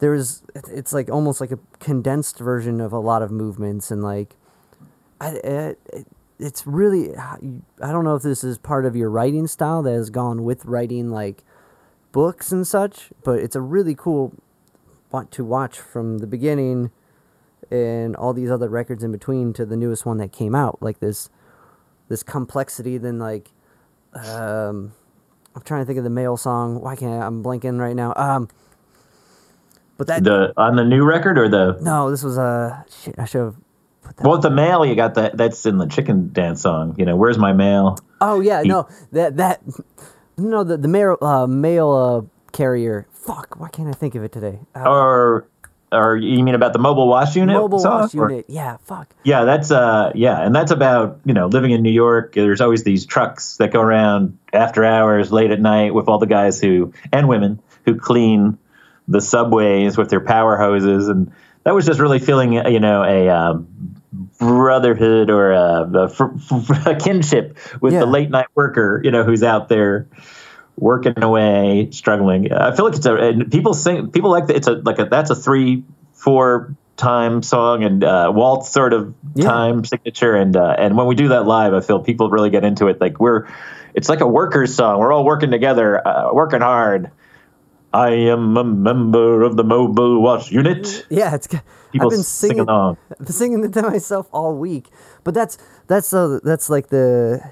[0.00, 4.36] there's it's like almost like a condensed version of a lot of movements, and like
[5.20, 5.28] I.
[5.44, 5.78] It,
[6.38, 7.36] it's really I
[7.80, 11.10] don't know if this is part of your writing style that has gone with writing
[11.10, 11.44] like
[12.10, 14.32] books and such, but it's a really cool
[15.12, 16.90] want to watch from the beginning
[17.70, 20.82] and all these other records in between to the newest one that came out.
[20.82, 21.30] Like this
[22.12, 23.48] this complexity than like
[24.14, 24.92] um
[25.56, 26.80] I'm trying to think of the male song.
[26.80, 28.12] Why can't I, I'm blanking right now.
[28.16, 28.48] Um
[29.96, 33.14] but that The on the new record or the no, this was a uh, shit.
[33.18, 33.56] I should have
[34.02, 34.26] put that.
[34.26, 36.94] well, the mail you got that that's in the chicken dance song.
[36.98, 37.98] You know, where's my mail?
[38.20, 39.62] Oh yeah, He- no, that that
[40.36, 43.06] no the the male uh, male uh, carrier.
[43.12, 44.58] Fuck, why can't I think of it today?
[44.74, 45.46] Uh, Or
[45.92, 47.54] or you mean about the mobile wash unit?
[47.56, 48.00] mobile song?
[48.02, 48.46] wash Or- unit.
[48.48, 49.08] Yeah, fuck.
[49.24, 52.32] Yeah, that's uh yeah, and that's about, you know, living in New York.
[52.34, 56.26] There's always these trucks that go around after hours, late at night with all the
[56.26, 58.58] guys who and women who clean
[59.08, 61.32] the subways with their power hoses and
[61.64, 63.68] that was just really feeling, you know, a um,
[64.38, 68.00] brotherhood or a, a, a kinship with Yeah.
[68.00, 70.08] the late night worker, you know, who's out there
[70.76, 72.52] working away, struggling.
[72.52, 74.56] I feel like it's a people sing people like that.
[74.56, 79.14] It's a like a that's a three four time song and uh, waltz sort of
[79.34, 79.46] Yeah.
[79.48, 82.64] time signature and uh, and when we do that live, I feel people really get
[82.64, 83.00] into it.
[83.00, 83.46] Like we're
[83.94, 84.98] it's like a workers song.
[84.98, 87.10] We're all working together, uh, working hard.
[87.94, 91.06] I am a member of the mobile Wash unit.
[91.10, 91.46] Yeah, it's.
[91.46, 92.60] People I've been sing singing.
[92.68, 92.96] along.
[93.10, 94.88] I've been singing it to myself all week,
[95.24, 95.58] but that's
[95.88, 97.42] that's uh, that's like the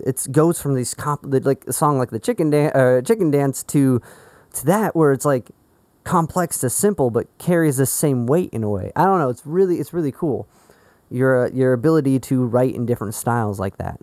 [0.00, 3.30] it goes from these comp the, like a song like the chicken dance uh, chicken
[3.30, 4.00] dance to
[4.52, 5.50] to that where it's like
[6.04, 8.92] complex to simple but carries the same weight in a way.
[8.96, 9.28] I don't know.
[9.28, 10.48] It's really it's really cool.
[11.10, 14.00] Your uh, your ability to write in different styles like that.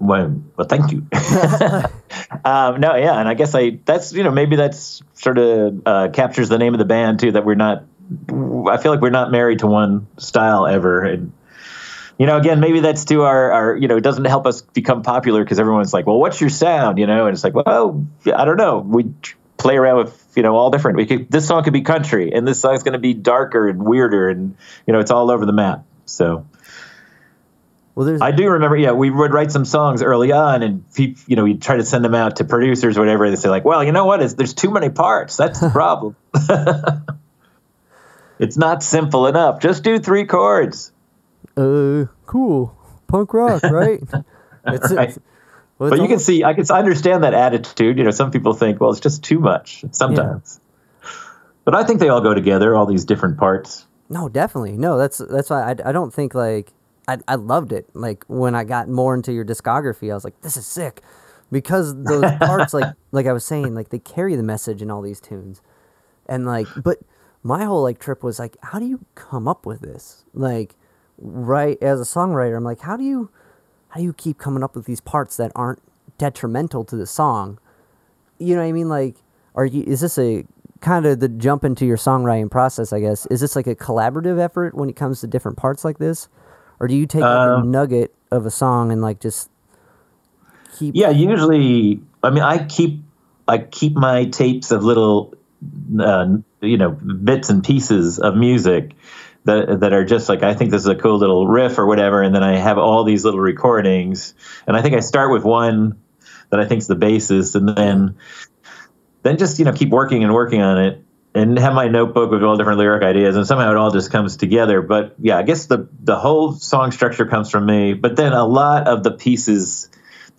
[0.00, 1.06] Well, well, thank you.
[2.44, 6.08] um, no, yeah, and I guess I that's you know maybe that's sort of uh,
[6.08, 7.32] captures the name of the band too.
[7.32, 7.84] That we're not.
[8.28, 11.32] I feel like we're not married to one style ever, and
[12.20, 15.00] you know, again, maybe that's to our our you know it doesn't help us become
[15.00, 16.98] popular because everyone's like, well, what's your sound?
[16.98, 18.80] You know, and it's like, well, I don't know.
[18.80, 19.14] We
[19.56, 20.98] play around with you know all different.
[20.98, 23.82] We could this song could be country, and this song's going to be darker and
[23.82, 24.54] weirder, and
[24.86, 25.86] you know, it's all over the map.
[26.04, 26.46] So.
[27.94, 31.36] Well, there's I do remember, yeah, we would write some songs early on, and you
[31.36, 33.30] know, we'd try to send them out to producers or whatever.
[33.30, 34.22] They say like, "Well, you know what?
[34.22, 35.38] It's, there's too many parts.
[35.38, 36.16] That's the problem.
[38.38, 39.60] it's not simple enough.
[39.60, 40.92] Just do three chords."
[41.60, 44.00] Uh cool punk rock, right?
[44.62, 45.16] Right.
[45.78, 47.96] well, But you can see, I can understand that attitude.
[47.96, 50.60] You know, some people think, "Well, it's just too much." Sometimes,
[51.64, 52.76] but I think they all go together.
[52.76, 53.86] All these different parts.
[54.10, 54.76] No, definitely.
[54.76, 56.74] No, that's that's why I, I don't think like
[57.08, 57.88] I I loved it.
[57.94, 61.00] Like when I got more into your discography, I was like, this is sick,
[61.50, 65.00] because those parts like like I was saying, like they carry the message in all
[65.00, 65.62] these tunes,
[66.26, 66.98] and like but
[67.42, 70.24] my whole like trip was like, how do you come up with this?
[70.34, 70.76] Like,
[71.20, 73.30] right as a songwriter, I'm like, how do you
[73.88, 75.80] how do you keep coming up with these parts that aren't
[76.18, 77.58] detrimental to the song?
[78.40, 78.88] you know what I mean?
[78.88, 79.16] Like,
[79.54, 79.84] are you?
[79.84, 80.44] Is this a
[80.80, 82.92] kind of the jump into your songwriting process?
[82.92, 85.98] I guess is this like a collaborative effort when it comes to different parts like
[85.98, 86.28] this,
[86.80, 89.50] or do you take like a Um, nugget of a song and like just
[90.78, 90.96] keep?
[90.96, 92.02] Yeah, usually.
[92.22, 93.02] I mean, I keep
[93.46, 95.34] I keep my tapes of little,
[95.98, 98.92] uh, you know, bits and pieces of music
[99.44, 102.22] that that are just like I think this is a cool little riff or whatever,
[102.22, 104.34] and then I have all these little recordings,
[104.66, 106.00] and I think I start with one
[106.50, 108.16] that I think's the basis, and then
[109.22, 111.04] then just you know keep working and working on it.
[111.32, 114.36] And have my notebook with all different lyric ideas, and somehow it all just comes
[114.36, 114.82] together.
[114.82, 117.94] But yeah, I guess the the whole song structure comes from me.
[117.94, 119.88] But then a lot of the pieces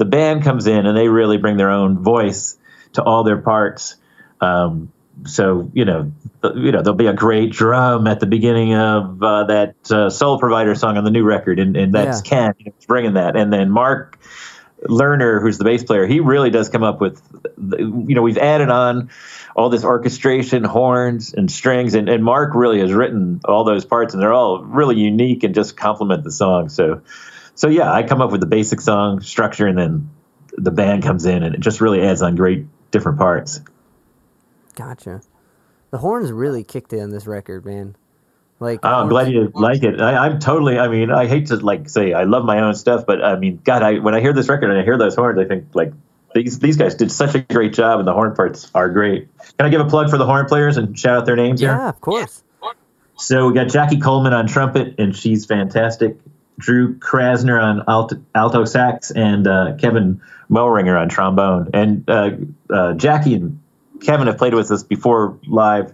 [0.02, 2.58] the band comes in and they really bring their own voice
[2.94, 3.98] to all their parts.
[4.40, 4.92] Um,
[5.26, 6.12] so you know,
[6.56, 10.40] you know, there'll be a great drum at the beginning of uh, that uh, Soul
[10.40, 12.30] Provider song on the new record, and, and that's Yeah.
[12.30, 14.20] Ken who's bringing that, and then Mark
[14.88, 17.22] Lerner, who's the bass player, he really does come up with,
[17.58, 19.10] the- you know, we've added on
[19.56, 24.14] all this orchestration, horns, and strings, and, and Mark really has written all those parts,
[24.14, 26.70] and they're all really unique and just complement the song.
[26.70, 27.02] So,
[27.54, 30.10] so yeah, I come up with the basic song structure, and then
[30.54, 33.62] the band comes in, and it just really adds on great different parts.
[34.82, 35.22] Gotcha.
[35.92, 37.96] The horns really kicked in this record, man.
[38.60, 40.00] Like, Oh, I'm glad you like it.
[40.02, 40.80] I, I'm totally.
[40.80, 43.60] I mean, I hate to like say I love my own stuff, but I mean,
[43.64, 45.94] God, I when I hear this record and I hear those horns, I think like
[46.34, 49.28] these these guys did such a great job, and the horn parts are great.
[49.58, 51.72] Can I give a plug for the horn players and shout out their names here?
[51.72, 52.44] Yeah, of course.
[53.18, 56.18] So we got Jackie Coleman on trumpet, and she's fantastic.
[56.58, 61.70] Drew Krasner on alto, alto sax, and uh, Kevin Melringer on trombone.
[61.74, 62.32] And uh,
[62.70, 63.60] uh, Jackie and
[64.02, 65.94] Kevin have played with us before live,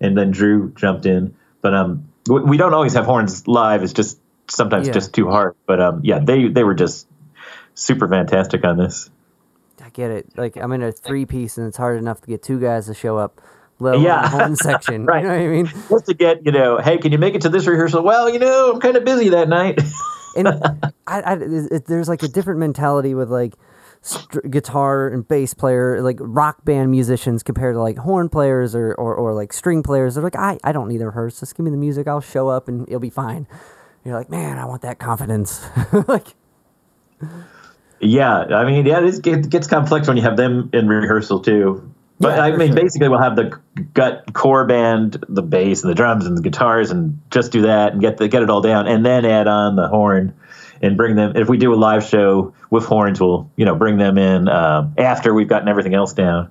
[0.00, 1.34] and then Drew jumped in.
[1.60, 3.82] But um, we, don't always have horns live.
[3.82, 4.94] It's just sometimes Yeah.
[4.94, 5.54] just too hard.
[5.66, 7.06] But um, yeah, they they were just
[7.74, 9.10] super fantastic on this.
[9.84, 10.26] I get it.
[10.36, 12.94] Like I'm in a three piece, and it's hard enough to get two guys to
[12.94, 13.40] show up.
[13.78, 14.28] Let Yeah.
[14.28, 15.06] horn section.
[15.06, 15.22] Right.
[15.22, 15.66] You know what I mean?
[15.90, 18.02] Just to get you know, hey, can you make it to this rehearsal?
[18.02, 19.80] Well, you know, I'm kind of busy that night.
[20.36, 20.48] and
[21.06, 23.54] I, I, it, there's like a different mentality with like
[24.02, 28.92] str- guitar and bass player, like rock band musicians compared to like horn players or,
[28.94, 30.14] or, or like string players.
[30.14, 31.40] They're like, I, I don't need to rehearse.
[31.40, 32.06] Just give me the music.
[32.06, 33.46] I'll show up and it'll be fine.
[34.04, 35.64] You're like, man, I want that confidence.
[36.08, 36.34] like,
[38.00, 41.40] Yeah, I mean, yeah, it, is, it gets complex when you have them in rehearsal
[41.40, 41.88] too.
[42.18, 42.76] But Yeah, I mean, sure.
[42.76, 43.58] basically, we'll have the
[43.94, 47.92] gut core band, the bass and the drums and the guitars, and just do that
[47.92, 50.34] and get the get it all down, and then add on the horn
[50.82, 51.36] and bring them.
[51.36, 54.94] If we do a live show with horns, we'll you know bring them in um,
[54.98, 56.50] after we've gotten everything else down.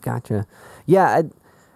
[0.00, 0.46] gotcha.
[0.86, 1.18] Yeah, I,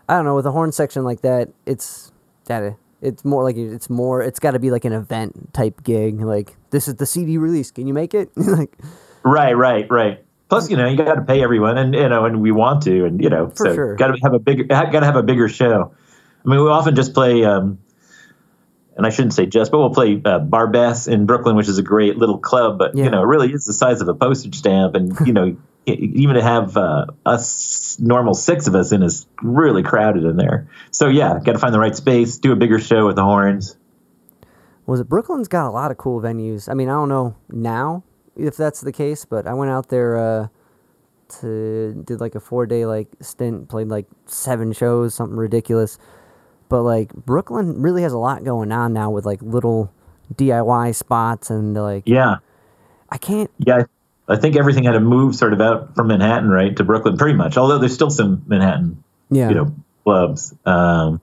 [0.09, 0.35] I don't know.
[0.37, 2.13] With a horn section like that, it's
[2.47, 4.23] that it's more like it's more.
[4.23, 6.21] It's got to be like an event type gig.
[6.21, 7.71] Like this is the CD release.
[7.71, 8.31] Can you make it?
[8.37, 8.77] like
[9.27, 10.25] Right, right, right.
[10.49, 13.05] Plus, you know, you got to pay everyone, and you know, and we want to,
[13.05, 13.95] and you know, For so sure.
[13.97, 15.93] got to have a bigger, got to have a bigger show.
[16.45, 17.79] I mean, we often just play, um,
[18.97, 21.83] and I shouldn't say just, but we'll play uh, Barbès in Brooklyn, which is a
[21.83, 23.05] great little club, but Yeah.
[23.05, 25.57] you know, it really is the size of a postage stamp, and you know,
[25.87, 30.69] even to have uh, us normal six of us in is really crowded in there.
[30.91, 33.77] So yeah, got to find the right space, do a bigger show with the horns.
[34.87, 36.69] was it Brooklyn's got a lot of cool venues.
[36.69, 38.03] I mean, I don't know now
[38.35, 40.49] if that's the case, but I went out there uh,
[41.41, 45.99] to did like a four day like stint, played like seven shows, something ridiculous.
[46.69, 49.93] But like Brooklyn really has a lot going on now with like little
[50.35, 52.37] DIY spots and like Yeah,
[53.09, 53.51] I can't.
[53.59, 53.85] Yeah,
[54.29, 57.37] I think everything had to move sort of out from Manhattan, right, to Brooklyn, pretty
[57.37, 57.57] much.
[57.57, 59.49] Although there's still some Manhattan, Yeah.
[59.51, 59.75] you know,
[60.05, 60.53] clubs.
[60.65, 61.21] Um,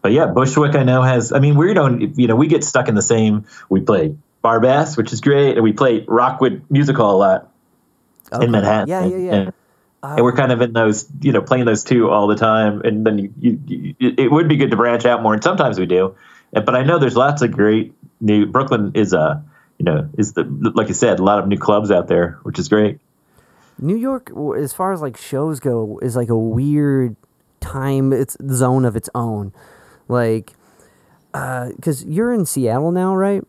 [0.00, 1.32] but yeah, Bushwick, I know has.
[1.32, 3.44] I mean, we don't, you know, we get stuck in the same.
[3.68, 7.52] We play Barbès, which is great, and we play Rockwood Music Hall a lot
[8.32, 8.46] Okay.
[8.46, 8.88] in Manhattan.
[8.88, 9.34] Yeah, yeah, yeah.
[9.34, 9.52] And,
[10.14, 12.82] and we're kind of in those, you know, playing those two all the time.
[12.82, 15.78] And then you, you, you, it would be good to branch out more, and sometimes
[15.78, 16.14] we do.
[16.52, 18.46] But I know there's lots of great new.
[18.46, 19.44] Brooklyn is a,
[19.78, 22.58] you know, is the like you said, a lot of new clubs out there, which
[22.58, 22.98] is great.
[23.78, 27.16] New York, as far as like shows go, is like a weird
[27.60, 28.12] time.
[28.12, 29.52] It's zone of its own,
[30.08, 30.52] like,
[31.34, 33.44] uh, because you're in Seattle now, right?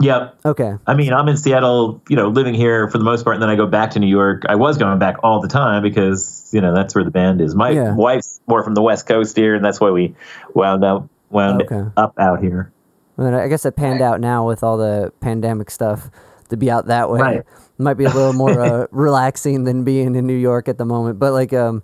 [0.00, 0.38] Yep.
[0.46, 0.74] Okay.
[0.86, 3.50] I mean, I'm in Seattle, you know, living here for the most part, and then
[3.50, 4.44] I go back to New York.
[4.48, 7.54] I was going back all the time because, you know, that's where the band is.
[7.54, 7.94] My Yeah.
[7.94, 10.14] wife's more from the West Coast here, and that's why we
[10.54, 11.82] wound up wound Okay.
[11.96, 12.72] up out here.
[13.16, 16.10] And I guess it panned out now with all the pandemic stuff
[16.48, 17.20] to be out that way.
[17.20, 17.42] Right.
[17.78, 21.18] Might be a little more uh, relaxing than being in New York at the moment.
[21.18, 21.82] But like, um,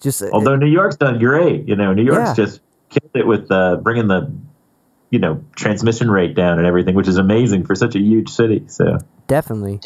[0.00, 2.44] just Although New York's done great, you know, New York's Yeah.
[2.44, 4.30] just killed it with uh, bringing the,
[5.10, 8.64] you know, transmission rate down and everything, which is amazing for such a huge city.
[8.66, 9.80] So definitely,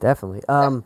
[0.00, 0.42] definitely.
[0.48, 0.84] Um,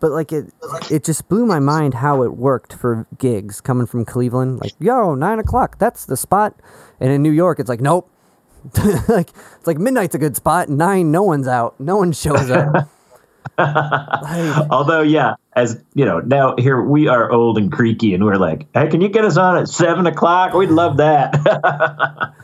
[0.00, 0.52] but like it,
[0.90, 4.60] it just blew my mind how it worked for gigs coming from Cleveland.
[4.60, 6.54] Like, yo, nine o'clock, that's the spot.
[7.00, 8.10] And in New York, it's like, nope.
[9.08, 10.68] like it's like midnight's a good spot.
[10.68, 11.78] Nine, no one's out.
[11.80, 12.74] No one shows up.
[13.58, 18.36] like, Although, yeah, as you know, now here we are old and creaky, and we're
[18.36, 20.52] like, hey, can you get us on at seven o'clock?
[20.52, 22.34] We'd love that.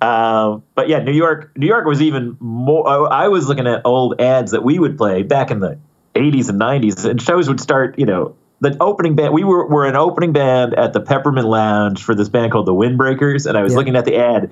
[0.00, 3.12] um, but yeah, New York, New York was even more.
[3.12, 5.78] I was looking at old ads that we would play back in the
[6.14, 7.98] '80s and '90s, and shows would start.
[7.98, 9.32] You know, the opening band.
[9.34, 12.74] We were were an opening band at the Peppermint Lounge for this band called the
[12.74, 13.78] Windbreakers, and I was Yeah.
[13.78, 14.50] looking at the ad.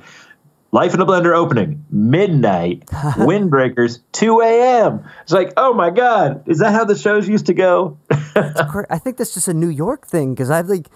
[0.71, 2.85] Life in a Blender opening, midnight,
[3.17, 5.03] Windbreakers, 2 a.m.
[5.23, 7.97] It's like, oh my God, is that how the shows used to go?
[8.11, 10.89] I think that's just a New York thing because I like,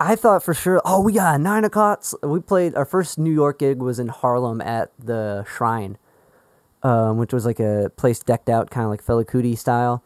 [0.00, 0.80] I thought for sure.
[0.84, 2.04] Oh, we got nine o'clock.
[2.22, 5.98] We played our first New York gig was in Harlem at the Shrine,
[6.82, 10.02] um, which was like a place decked out kind of like Fela Kuti style,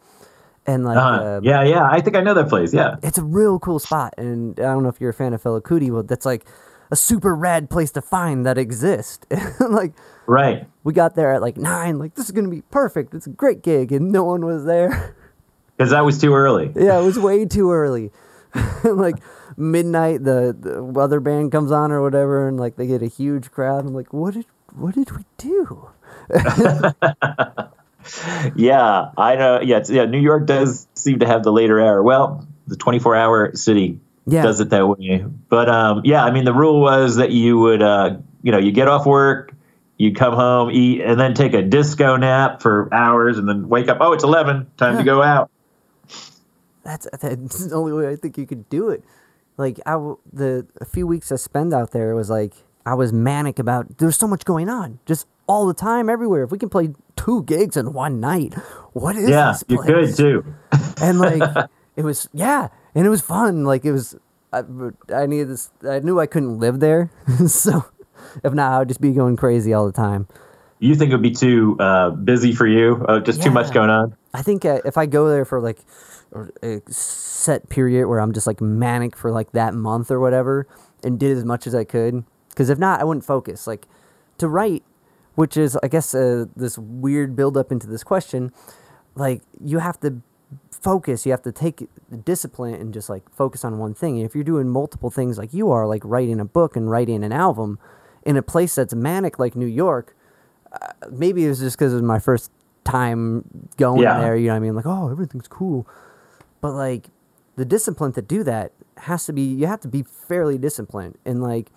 [0.65, 2.73] and like Uh, um, yeah, yeah, I think I know that place.
[2.73, 2.95] Yeah.
[3.03, 4.15] it's a real cool spot.
[4.17, 6.45] And I don't know if you're a fan of Fela Kuti, but that's like
[6.89, 9.25] a super rad place to find that exists.
[9.59, 9.93] like
[10.25, 10.67] Right.
[10.83, 11.99] we got there at like nine.
[11.99, 13.13] Like this is gonna be perfect.
[13.13, 15.15] It's a great gig, and no one was there.
[15.75, 16.71] Because that was too early.
[16.75, 18.11] Yeah, it was way too early.
[18.83, 19.15] like
[19.57, 23.51] midnight the, the other band comes on or whatever, and like they get a huge
[23.51, 23.85] crowd.
[23.85, 24.45] I'm like, what did
[24.75, 25.89] what did we do?
[28.55, 29.61] yeah, I know.
[29.61, 30.05] Yeah, yeah.
[30.05, 32.01] New York does seem to have the later hour.
[32.03, 34.43] Well, the 24 hour city Yeah.
[34.43, 35.25] does it that way.
[35.49, 38.71] But um, yeah, I mean, the rule was that you would, uh, you know, you
[38.71, 39.53] get off work,
[39.97, 43.89] you come home, eat, and then take a disco nap for hours, and then wake
[43.89, 43.97] up.
[44.01, 44.67] Oh, it's 11.
[44.77, 45.49] Time to go out.
[46.83, 49.03] That's that's the only way I think you could do it.
[49.57, 52.53] Like I w- the a few weeks I spent out there it was like
[52.85, 56.43] I was manic about there's so much going on just all the time everywhere.
[56.43, 58.53] If we can play two gigs in one night,
[58.93, 60.43] what is Yeah, this you could too.
[61.01, 61.43] and like
[61.95, 64.15] it was yeah and it was fun like it was
[64.51, 64.61] i,
[65.13, 67.11] I needed this i knew i couldn't live there
[67.47, 67.85] so
[68.43, 70.27] if not i would just be going crazy all the time
[70.79, 73.05] You think it would be too uh, busy for you?
[73.07, 74.15] Uh, just too much going on?
[74.33, 75.79] i think uh, if i go there for like
[76.63, 76.81] a
[77.43, 80.65] set period where i'm just like manic for like that month or whatever
[81.03, 82.23] and did as much as i could.
[82.49, 83.67] Because if not i wouldn't focus.
[83.67, 83.87] Like
[84.37, 84.83] to write
[85.35, 88.51] which is i guess uh, this weird build up into this question
[89.15, 90.21] like you have to
[90.71, 91.25] focus.
[91.25, 94.17] You have to take the discipline and just like focus on one thing.
[94.17, 97.23] And if you're doing multiple things like you are like writing a book and writing
[97.23, 97.79] an album
[98.25, 100.15] in a place that's manic like new york
[100.71, 102.51] uh, maybe it was just because it was my first
[102.83, 103.43] time
[103.77, 104.19] going Yeah.
[104.19, 104.75] there you know what i mean?
[104.75, 105.87] Like oh everything's cool.
[106.61, 107.07] But like
[107.55, 111.17] the discipline to do that has to be you have to be fairly disciplined.
[111.25, 111.71] And like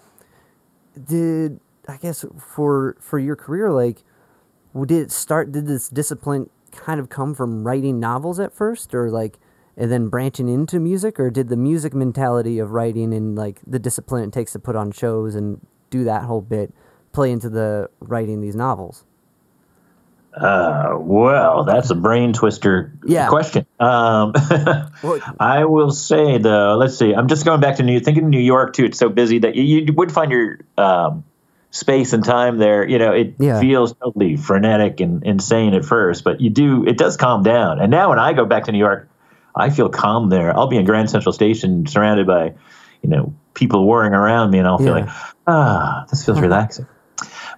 [1.02, 4.02] did i guess for for your career like
[4.86, 9.10] did it start did this discipline kind of come from writing novels at first or
[9.10, 9.38] like
[9.76, 11.20] and then branching into music?
[11.20, 14.76] Or did the music mentality of writing and like the discipline it takes to put
[14.76, 16.72] on shows and do that whole bit
[17.12, 19.04] play into the writing these novels
[20.36, 23.28] Uh, well, that's a brain twister Yeah.
[23.28, 23.64] question.
[23.80, 24.32] Um,
[25.40, 27.14] I will say though, let's see.
[27.14, 28.00] I'm just going back to New.
[28.00, 28.84] Thinking New York too.
[28.84, 31.24] It's so busy that you, you would find your um,
[31.70, 32.86] space and time there.
[32.86, 33.60] You know, it Yeah.
[33.60, 36.84] feels totally frenetic and insane at first, but you do.
[36.86, 37.80] It does calm down.
[37.80, 39.08] And now when I go back to New York,
[39.54, 40.54] I feel calm there.
[40.54, 42.52] I'll be in Grand Central Station, surrounded by,
[43.02, 45.04] you know, people whirring around me, and I'll feel Yeah.
[45.06, 45.08] like,
[45.46, 46.86] ah, this feels relaxing.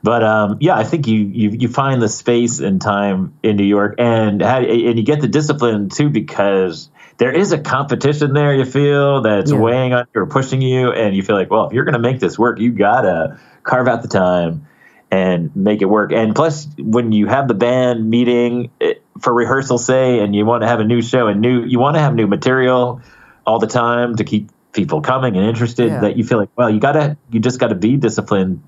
[0.03, 3.65] But um, yeah, I think you, you you find the space and time in New
[3.65, 6.89] York, and and you get the discipline too because
[7.19, 8.55] there is a competition there.
[8.55, 9.59] You feel that's Yeah.
[9.59, 11.99] weighing on you or pushing you, and you feel like, well, if you're going to
[11.99, 14.67] make this work, you gotta carve out the time
[15.11, 16.13] and make it work.
[16.13, 20.63] And plus, when you have the band meeting eh, for rehearsal, say, and you want
[20.63, 23.01] to have a new show and new, you want to have new material
[23.47, 25.89] all the time to keep people coming and interested.
[25.89, 26.01] Yeah.
[26.01, 28.63] That you feel like, well, you gotta, you just got to be disciplined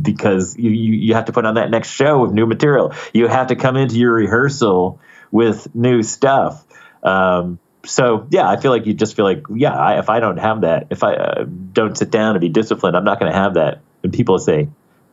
[0.00, 2.94] because you, you you have to put on that next show with new material.
[3.12, 5.00] You have to come into your rehearsal
[5.30, 6.64] with new stuff.
[7.02, 10.38] Um, so yeah, I feel like you just feel like yeah, I, if I don't
[10.38, 13.38] have that, if I uh, don't sit down and be disciplined, I'm not going to
[13.38, 13.80] have that.
[14.02, 14.68] And people say,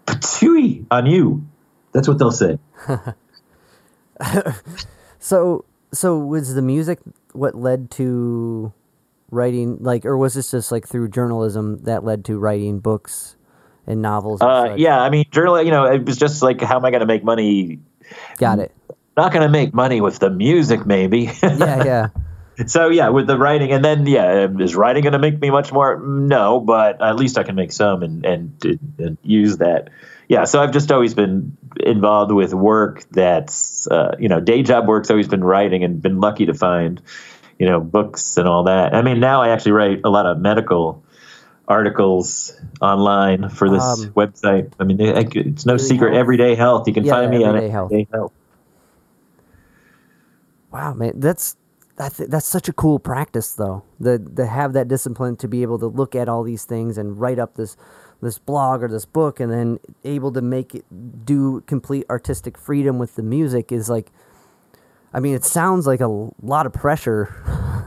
[0.05, 1.45] "Patooey on you."
[1.91, 2.59] That's what they'll say.
[5.19, 6.99] So, so was the music
[7.33, 8.73] what led to
[9.29, 13.35] writing, like, or was this just like through journalism that led to writing books
[13.89, 14.41] and novels?
[14.41, 15.61] Uh, yeah, I mean, journal.
[15.61, 17.79] You know, it was just like, how am I going to make money?
[18.37, 18.73] got it.
[19.17, 21.29] Not going to make money with the music, maybe.
[21.43, 22.07] Yeah, yeah,
[22.67, 25.71] so yeah, with the writing, and then yeah, is writing going to make me much
[25.71, 25.99] more?
[25.99, 29.89] No, but at least I can make some and and, and use that.
[30.27, 34.87] Yeah, so I've just always been involved with work that's uh, you know day job
[34.87, 37.01] work's always been writing and been lucky to find
[37.57, 38.93] you know books and all that.
[38.93, 41.03] I mean, now I actually write a lot of medical
[41.69, 44.73] articles online for this Um, website.
[44.79, 46.13] I mean, it's no secret.
[46.13, 46.19] Health?
[46.19, 46.87] Everyday Health.
[46.87, 47.91] You can Yeah, find me on Everyday Health.
[48.11, 48.33] Health.
[50.71, 51.55] Wow, man, that's
[51.95, 53.83] that's that's such a cool practice, though.
[53.99, 57.19] The to have that discipline to be able to look at all these things and
[57.19, 57.77] write up this
[58.21, 60.85] this blog or this book, and then able to make it
[61.25, 64.11] do complete artistic freedom with the music is like.
[65.11, 67.33] I mean, it sounds like a lot of pressure,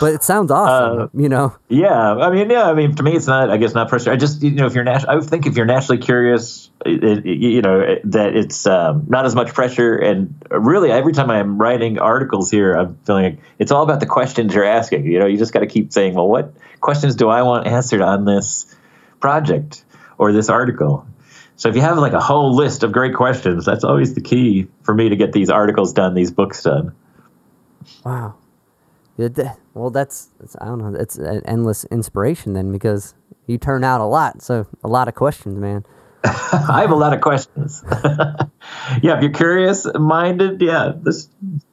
[0.00, 1.00] but it sounds awesome.
[1.00, 3.50] Uh, you know, Yeah, I mean, yeah, I mean, to me, it's not.
[3.50, 4.10] I guess not pressure.
[4.10, 7.26] I just, you know, if you're nat- I think if you're naturally curious, it, it,
[7.26, 9.96] you know, that it's um, not as much pressure.
[9.96, 14.06] And really, every time I'm writing articles here, I'm feeling like it's all about the
[14.06, 15.06] questions you're asking.
[15.06, 18.02] You know, you just got to keep saying, well, what questions do I want answered
[18.02, 18.74] on this
[19.20, 19.84] project
[20.18, 21.06] or this article?
[21.56, 24.68] So if you have like a whole list of great questions, that's always the key
[24.82, 26.94] for me to get these articles done, these books done.
[28.04, 28.34] wow.
[29.74, 30.92] Well, that's, that's I don't know.
[30.92, 33.14] That's an endless inspiration then, because
[33.46, 34.42] you turn out a lot.
[34.42, 35.84] So a lot of questions, man.
[36.24, 37.82] I have a lot of questions.
[39.02, 41.28] yeah, if you're curious minded, yeah, this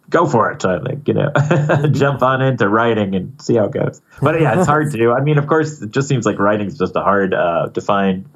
[0.10, 0.64] go for it.
[0.64, 1.32] I think you know,
[1.92, 4.02] jump on into writing and see how it goes.
[4.22, 5.12] But yeah, it's hard to do.
[5.12, 7.82] I mean, of course, it just seems like writing is just a hard uh, to
[7.82, 8.30] find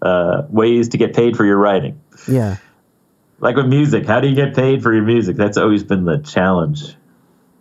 [0.00, 2.00] uh, ways to get paid for your writing.
[2.28, 2.56] Yeah.
[3.38, 5.36] Like with music, how do you get paid for your music?
[5.36, 6.96] That's always been the challenge.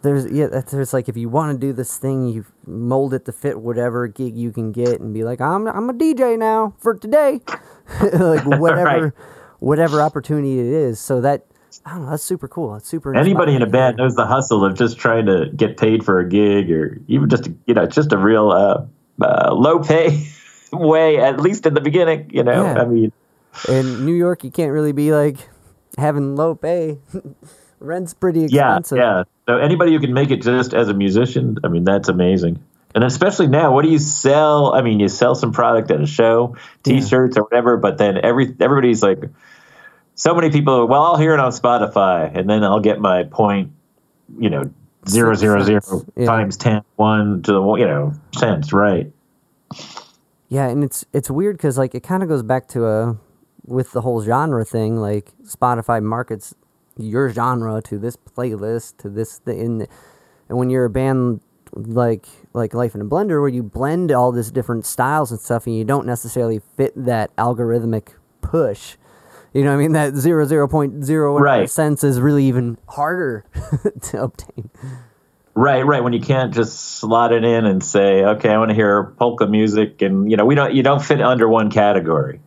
[0.04, 3.32] There's yeah, there's like if you want to do this thing, you mold it to
[3.32, 6.95] fit whatever gig you can get, and be like, I'm I'm a DJ now for
[6.95, 7.41] today,
[8.02, 9.14] like whatever Right.
[9.60, 10.99] whatever opportunity it is.
[10.99, 11.45] So that
[11.86, 12.74] I don't know, that's super cool.
[12.74, 13.16] That's super.
[13.16, 16.28] Anybody in a band knows the hustle of just trying to get paid for a
[16.28, 18.86] gig, or even just you know, just a real uh,
[19.24, 20.28] uh, low pay
[20.74, 22.30] way, at least in the beginning.
[22.34, 22.82] You know, Yeah.
[22.82, 23.12] I mean,
[23.70, 25.38] in New York, you can't really be like
[25.97, 26.97] having low pay.
[27.82, 28.97] Rent's pretty expensive.
[28.97, 29.23] yeah.
[29.47, 32.63] So anybody who can make it just as a musician, I mean, that's amazing.
[32.93, 34.73] And especially now, what do you sell?
[34.73, 38.53] I mean, you sell some product at a show, T-shirts or whatever, but then every
[38.59, 39.23] everybody's like,
[40.13, 40.88] so many people.
[40.88, 43.71] Well, I'll hear it on Spotify, and then I'll get my point.
[44.38, 44.71] You know,
[45.07, 46.25] zero zero zero yeah.
[46.25, 49.11] times ten one to the you know cents, right?
[50.49, 53.17] Yeah, and it's it's weird because like it kind of goes back to a
[53.65, 54.97] with the whole genre thing.
[54.97, 56.53] Like Spotify markets
[57.02, 59.88] your genre to this playlist to this the in,
[60.49, 61.41] and when you're a band
[61.74, 65.66] like like Life in a Blender, where you blend all this different styles and stuff,
[65.68, 68.10] and you don't necessarily fit that algorithmic
[68.41, 68.97] push.
[69.54, 71.70] You know, what I mean that zero zero point zero Right.
[71.70, 73.45] cents is really even harder
[74.02, 74.70] to obtain.
[75.54, 76.02] Right, right.
[76.02, 79.47] When you can't just slot it in and say, "Okay, I want to hear polka
[79.47, 82.39] music," and you know, we don't, you don't fit under one category.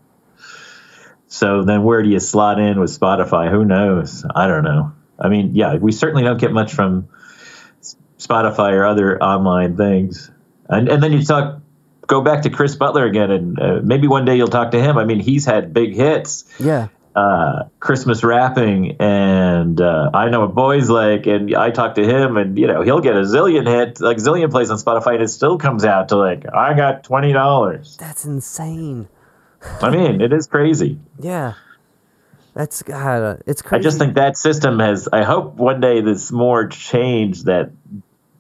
[1.35, 3.51] So then, where do you slot in with Spotify?
[3.51, 4.25] Who knows?
[4.33, 4.93] I don't know.
[5.19, 7.09] I mean, yeah, we certainly don't get much from
[8.21, 10.31] Spotify or other online things.
[10.69, 11.61] And and then you talk,
[12.07, 14.97] go back to Chris Butler again, and uh, maybe one day you'll talk to him.
[14.97, 20.55] I mean, he's had big hits Yeah, uh, Christmas Wrapping, and uh, I know what
[20.55, 24.01] boys like, and I talk to him, and you know he'll get a zillion hit,
[24.01, 27.33] like zillion plays on Spotify, and it still comes out to like I got twenty
[27.33, 27.97] dollars.
[27.97, 29.09] that's insane.
[29.81, 30.99] I mean, it is crazy.
[31.19, 31.55] Yeah,
[32.55, 33.43] that's God.
[33.47, 33.81] It's crazy.
[33.81, 35.09] I just think that system has.
[35.13, 37.71] I hope one day there's more change that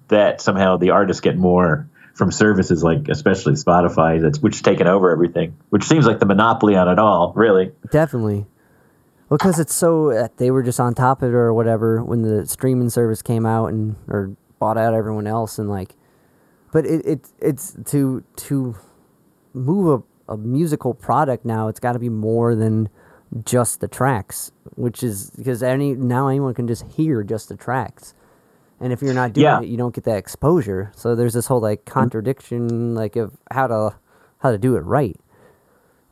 [0.08, 5.10] that somehow the artists get more from services like especially Spotify that's which taken over
[5.10, 7.72] everything, which seems like the monopoly on it all, really.
[7.90, 8.46] Definitely.
[9.28, 12.22] Well, Because it's so uh, they were just on top of it or whatever when
[12.22, 15.94] the streaming service came out and or bought out everyone else and like,
[16.72, 18.76] but it, it it's to to
[19.52, 21.68] move a, a musical product now.
[21.68, 22.88] It's got to be more than
[23.44, 28.14] just the tracks, which is because any now anyone can just hear just the tracks,
[28.80, 29.60] and if you're not doing Yeah.
[29.60, 30.92] it, you don't get that exposure.
[30.94, 31.92] So there's this whole like mm-hmm.
[31.98, 33.96] contradiction, like of how to
[34.38, 35.18] how to do it right.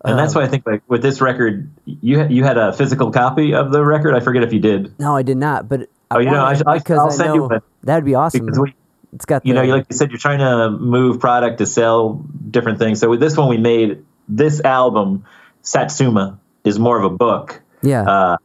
[0.04, 3.12] And that's um, why I think like with this record, you you had a physical
[3.12, 4.14] copy of the record.
[4.14, 5.68] I forget if you did No, I did not.
[5.68, 7.60] But I Oh, you know, I I- because I'll I send you know one.
[7.84, 8.44] that'd be awesome.
[8.46, 8.74] because we,
[9.12, 12.78] it's got you know, like you said, you're trying to move product to sell different
[12.78, 13.00] things.
[13.00, 15.24] So with this one, we made this album,
[15.62, 17.60] Satsuma, is more of a book.
[17.82, 18.36] yeah, Uh,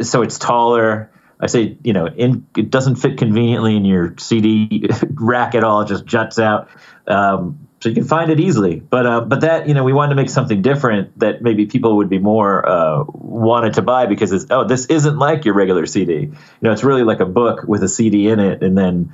[0.00, 1.10] so it's taller.
[1.40, 5.82] I say, you know, in, it doesn't fit conveniently in your CD rack at all.
[5.82, 6.68] It just juts out.
[7.06, 8.80] Um, so you can find it easily.
[8.80, 11.96] But uh, but that you know we wanted to make something different that maybe people
[11.98, 15.84] would be more uh, wanted to buy because it's oh this isn't like your regular
[15.84, 16.14] CD.
[16.14, 16.32] You
[16.62, 19.12] know it's really like a book with a CD in it, and then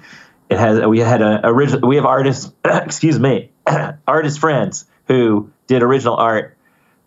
[0.53, 3.51] it has we had a original we have artists excuse me
[4.07, 6.57] artist friends who did original art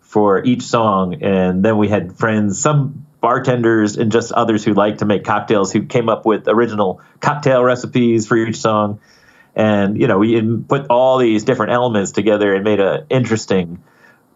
[0.00, 1.22] for each song.
[1.22, 5.72] And then we had friends some bartenders and just others who like to make cocktails
[5.72, 9.00] who came up with original cocktail recipes for each song.
[9.54, 13.82] And you know we put all these different elements together and made an interesting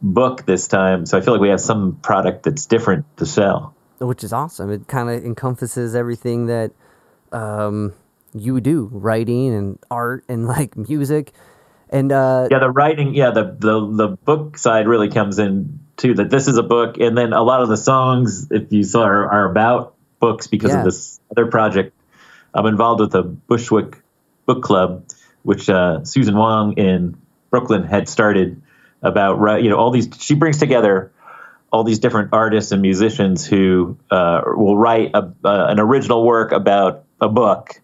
[0.03, 1.07] book this time.
[1.07, 3.75] So i feel like we have some product that's different to sell.
[3.99, 4.71] Which is awesome.
[4.71, 6.73] It kind of encompasses everything that
[7.33, 7.93] um,
[8.35, 11.33] you do, writing and art and like music,
[11.91, 16.15] and uh, yeah the writing yeah the the, the book side really comes in too
[16.15, 16.99] that this is a book.
[16.99, 20.73] And then a lot of the songs if you saw are, are about books because
[20.73, 20.79] Yeah.
[20.79, 21.95] of this other project.
[22.55, 24.03] I'm involved with the bushwick
[24.47, 25.05] book club
[25.43, 27.17] which uh, susan Hwang in
[27.51, 28.61] brooklyn had started
[29.03, 31.13] about you know all these she brings together
[31.73, 36.51] all these different artists and musicians who uh, will write a, uh, an original work
[36.53, 37.81] about a book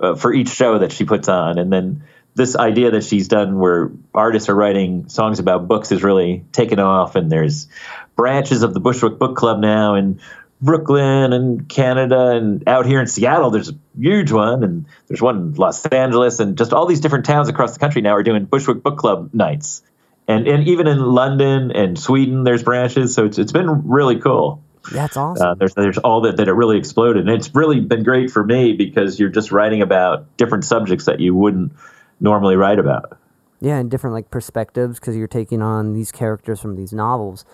[0.00, 1.58] uh, for each show that she puts on.
[1.58, 6.02] And then this idea that she's done where artists are writing songs about books has
[6.02, 7.16] really taken off.
[7.16, 7.68] And there's
[8.16, 10.20] branches of the Bushwick Book Club now in
[10.62, 13.50] Brooklyn and Canada and out here in Seattle.
[13.50, 14.62] There's a huge one.
[14.62, 18.02] And there's one in Los Angeles and just all these different towns across the country
[18.02, 19.82] now are doing Bushwick Book Club nights.
[20.28, 23.14] And, and even in London and Sweden, there's branches.
[23.14, 24.62] So it's, it's been really cool.
[24.92, 25.46] That's awesome.
[25.46, 28.44] Uh, there's there's all that that it really exploded, and it's really been great for
[28.44, 31.72] me because you're just writing about different subjects that you wouldn't
[32.20, 33.18] normally write about.
[33.60, 37.44] yeah, and different like perspectives because you're taking on these characters from these novels.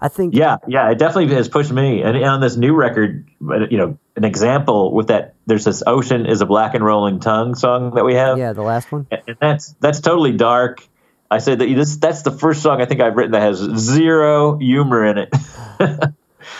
[0.00, 0.34] I think.
[0.34, 2.02] Yeah, yeah, it definitely has pushed me.
[2.02, 6.26] And on this new record, uh, you know, an example with that, there's this "Ocean
[6.26, 8.36] is a Black and Rolling Tongue" song that we have.
[8.36, 9.06] Yeah, the last one.
[9.12, 10.84] and that's that's totally dark.
[11.30, 14.58] I said that this that's the first song I think I've written that has zero
[14.58, 15.34] humor in it.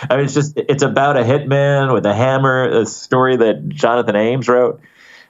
[0.08, 4.16] I mean, it's just it's about a hitman with a hammer, a story that Jonathan
[4.16, 4.80] Ames wrote,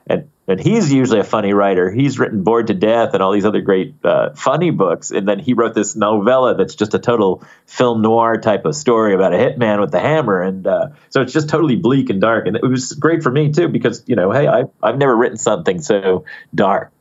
[0.06, 1.90] and and he's usually a funny writer.
[1.90, 5.38] He's written Bored to Death and all these other great uh, funny books, and then
[5.38, 9.36] he wrote this novella that's just a total film noir type of story about a
[9.36, 12.62] hitman with the hammer, and uh, so it's just totally bleak and dark, and it
[12.62, 16.24] was great for me too because you know, hey, I I've never written something so
[16.54, 16.92] dark.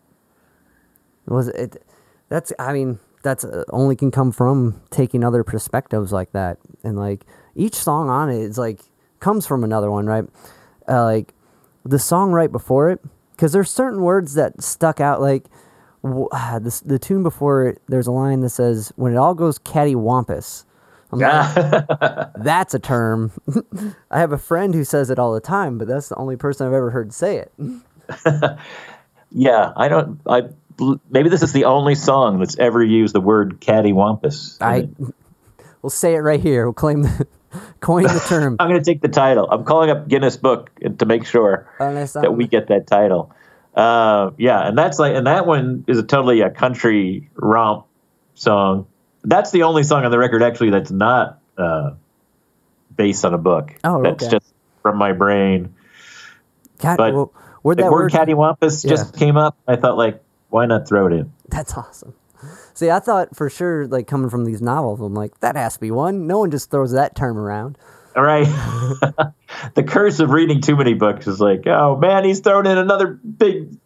[1.26, 1.84] Was it?
[2.30, 2.52] That's.
[2.60, 7.26] I mean, that's uh, only can come from taking other perspectives like that, and like
[7.56, 8.82] each song on it is like
[9.20, 10.26] comes from another one, right?
[10.88, 11.34] Uh, like
[11.86, 12.99] the song right before it,
[13.32, 15.22] because there's certain words that stuck out.
[15.22, 15.45] Like
[16.04, 19.60] w- the the tune before it, there's a line that says, "When it all goes
[19.60, 20.66] cattywampus."
[21.14, 21.88] I'm like,
[22.38, 23.32] that's a term.
[24.12, 26.66] I have a friend who says it all the time, but that's the only person
[26.68, 27.52] I've ever heard say it.
[29.32, 30.20] Yeah, I don't.
[30.28, 30.49] I
[31.10, 34.58] maybe this is the only song that's ever used the word cattywampus.
[34.60, 34.89] I
[35.82, 36.66] we'll say it right here.
[36.66, 37.28] We'll claim the
[37.80, 38.56] coin the term.
[38.60, 39.47] I'm going to take the title.
[39.49, 43.32] I'm calling up Guinness Book to make sure Unless that I'm- we get that title.
[43.76, 47.86] Uh, yeah, and that's like, and that one is a totally a country romp
[48.36, 48.88] song.
[49.24, 51.91] That's the only song on the record actually that's not uh,
[52.95, 53.74] based on a book.
[53.84, 54.32] Oh, that's okay.
[54.39, 55.74] just from my brain.
[56.80, 57.32] Cat, but well,
[57.64, 58.12] The word word?
[58.12, 59.56] cattywampus just came up.
[59.68, 61.32] I thought like, why not throw it in?
[61.47, 62.14] That's awesome.
[62.82, 65.80] See, I thought for sure, like coming from these novels, I'm like, that has to
[65.80, 66.26] be one.
[66.26, 67.78] No one just throws that term around.
[68.16, 68.46] All right.
[69.76, 73.06] the curse of reading too many books is like, oh man, he's throwing in another
[73.06, 73.78] big.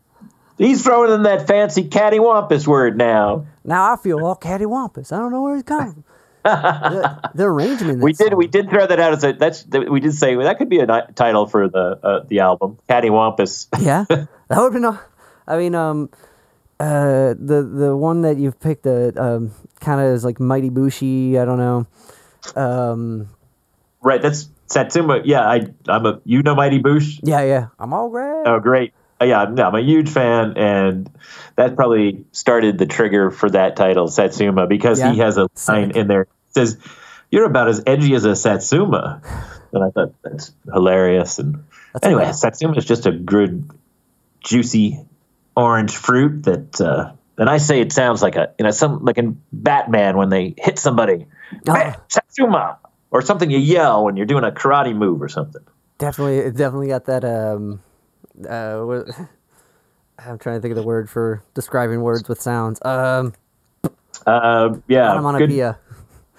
[0.58, 3.48] He's throwing in that fancy cattywampus word now.
[3.66, 5.12] Now I feel all cattywampus.
[5.12, 6.04] I don't know where it's coming from.
[6.46, 8.02] the, the arrangement.
[8.02, 8.34] We did.
[8.34, 9.34] We did throw that out as a.
[9.34, 9.66] That's.
[9.66, 12.80] We did say well, that could be a ni- title for the uh, the album,
[12.88, 13.68] cattywampus.
[13.78, 14.80] Yeah, that would be.
[14.80, 14.98] been.
[15.48, 16.10] I mean, um,
[16.80, 21.39] uh, the the one that you've picked, uh, um, kind of is like Mighty Boosh.
[21.39, 21.88] I don't know.
[22.55, 23.30] Um,
[24.01, 24.21] right.
[24.21, 25.21] That's Satsuma.
[25.23, 25.41] Yeah.
[25.41, 25.67] I.
[25.88, 26.21] I'm a.
[26.26, 27.19] You know Mighty Boosh.
[27.23, 27.67] yeah, yeah.
[27.80, 28.43] I'm all great.
[28.45, 28.93] Oh, great.
[29.21, 31.09] Uh, yeah, no, I'm a huge fan, and
[31.55, 35.95] that probably started the trigger for that title, Satsuma, because he has a line Sick.
[35.95, 36.78] in there that says,
[37.32, 39.21] "You're about as edgy as a Satsuma,"
[39.71, 41.39] and I thought that's hilarious.
[41.39, 41.63] And
[41.93, 42.41] That's anyway, hilarious.
[42.41, 43.69] Satsuma is just a good,
[44.41, 44.99] juicy
[45.56, 46.80] orange fruit that.
[46.82, 50.30] Uh, and I say it sounds like a, you know, some like in Batman when
[50.30, 51.26] they hit somebody,
[51.68, 51.93] Oh.
[52.08, 52.78] Satsuma,
[53.12, 55.62] or something you yell when you're doing a karate move or something.
[55.97, 57.26] Definitely, it definitely got that.
[57.26, 57.82] Um,
[58.47, 59.08] uh, what,
[60.20, 62.80] I'm trying to think of the word for describing words with sounds.
[62.86, 63.34] Um,
[64.26, 65.51] Uh, yeah, good-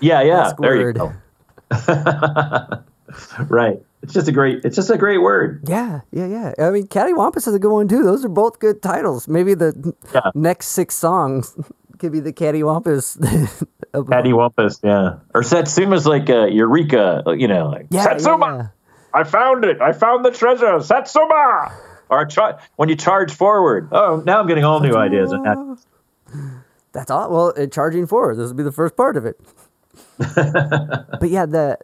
[0.00, 0.52] Yeah, yeah.
[0.58, 1.12] There you go.
[3.48, 3.82] right.
[4.06, 4.64] It's just a great.
[4.64, 5.64] It's just a great word.
[5.66, 6.54] Yeah, yeah, yeah.
[6.64, 8.04] I mean, Cattywampus is a good one too.
[8.04, 9.26] Those are both good titles.
[9.26, 10.30] Maybe the Yeah.
[10.34, 11.56] next six songs
[11.98, 13.16] could be the Cattywampus.
[13.92, 14.78] of- Cattywampus.
[14.84, 15.18] Yeah.
[15.34, 17.24] Or Satsuma's like uh, Eureka.
[17.36, 18.46] You know, like Yeah, Satsuma.
[18.46, 19.80] yeah, I found it.
[19.80, 20.80] I found the treasure.
[20.80, 21.72] Satsuma.
[22.08, 23.88] Or char- when you charge forward.
[23.90, 25.34] Oh, now I'm getting all new ideas.
[26.92, 27.28] That's all.
[27.30, 28.36] Well, uh, charging forward.
[28.36, 29.40] This will be the first part of it.
[30.18, 31.78] but yeah, the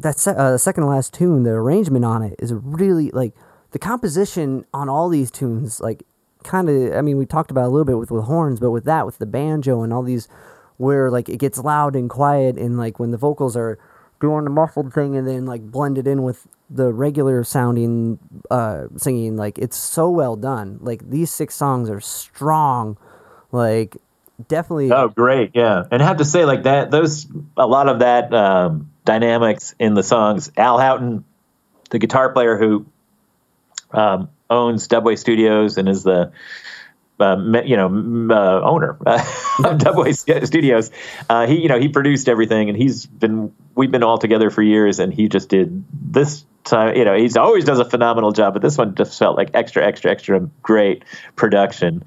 [0.00, 3.34] that se- uh, second to last tune, the arrangement on it is really like
[3.72, 5.80] the composition on all these tunes.
[5.80, 6.04] Like,
[6.44, 6.94] kind of.
[6.94, 9.18] I mean, we talked about a little bit with with horns, but with that, with
[9.18, 10.28] the banjo and all these,
[10.76, 13.78] where like it gets loud and quiet, and like when the vocals are
[14.20, 18.18] doing the muffled thing, and then like blended in with the regular sounding
[18.50, 19.36] uh, singing.
[19.36, 20.78] Like, it's so well done.
[20.80, 22.96] Like these six songs are strong.
[23.50, 23.96] Like,
[24.48, 24.92] definitely.
[24.92, 25.50] Oh, great.
[25.54, 25.84] Yeah.
[25.90, 27.26] And I have to say, like that, those,
[27.56, 31.24] a lot of that um, dynamics in the songs, Al Houghton,
[31.90, 32.86] the guitar player who
[33.92, 36.32] um, owns Dubway Studios and is the,
[37.18, 37.88] uh, you know,
[38.34, 40.90] uh, owner of Dubway Studios.
[41.28, 43.52] Uh, he, you know, he produced everything, and he's been.
[43.74, 46.96] We've been all together for years, and he just did this time.
[46.96, 49.86] You know, he's always does a phenomenal job, but this one just felt like extra,
[49.86, 51.04] extra, extra great
[51.36, 52.04] production.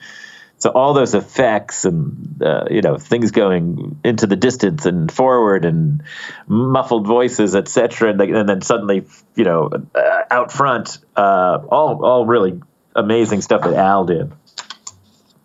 [0.63, 5.65] So all those effects and uh, you know things going into the distance and forward
[5.65, 6.03] and
[6.47, 9.05] muffled voices, etc., and, and then suddenly
[9.35, 12.61] you know uh, out front, uh, all all really
[12.95, 14.31] amazing stuff that Al did.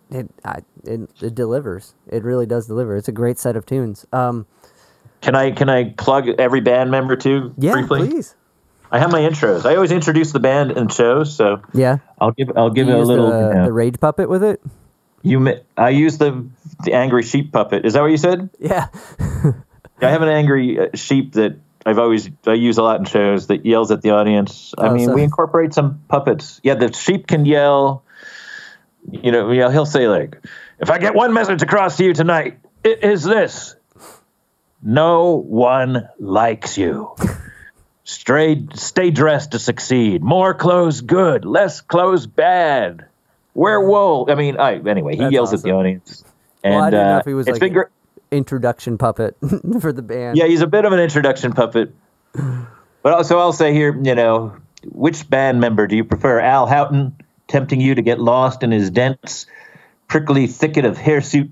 [0.09, 1.95] it, I, it it delivers.
[2.09, 2.95] It really does deliver.
[2.95, 4.05] It's a great set of tunes.
[4.13, 4.45] Um,
[5.19, 8.07] Can I can I plug every band member too Yeah, briefly?
[8.07, 8.35] please.
[8.89, 9.65] I have my intros.
[9.65, 11.97] I always introduce the band in shows, so Yeah.
[12.21, 13.29] I'll give I'll give You it a little.
[13.31, 14.61] the, you know, the rage puppet with it.
[15.21, 16.45] You I use the
[16.83, 17.85] the angry sheep puppet.
[17.85, 18.49] Is that what you said?
[18.59, 18.87] Yeah.
[20.01, 23.47] I have an angry uh, sheep that I've always I use a lot in shows
[23.47, 24.73] that yells at the audience.
[24.77, 26.61] I Oh, mean, so- we incorporate some puppets.
[26.63, 28.03] Yeah, the sheep can yell.
[29.11, 30.37] You know, yeah, he'll say like,
[30.79, 33.75] "If I get one message across to you tonight, it is this:
[34.81, 37.15] No one likes you.
[38.03, 40.23] Stay, stay dressed to succeed.
[40.23, 43.05] More clothes good, less clothes bad.
[43.53, 44.27] Wear wool.
[44.29, 45.13] I mean, I anyway.
[45.13, 46.23] He That's yells at the audience.
[46.63, 47.87] And well, I didn't know uh, if he was it's like been great.
[48.31, 49.37] introduction puppet
[49.81, 50.37] for the band.
[50.37, 51.93] Yeah, he's a bit of an introduction puppet.
[53.01, 56.39] But also, I'll say here, you know, which band member do you prefer?
[56.39, 57.15] Al Houghton
[57.47, 59.45] tempting you to get lost in his dense,
[60.07, 61.49] prickly thicket of hirsute,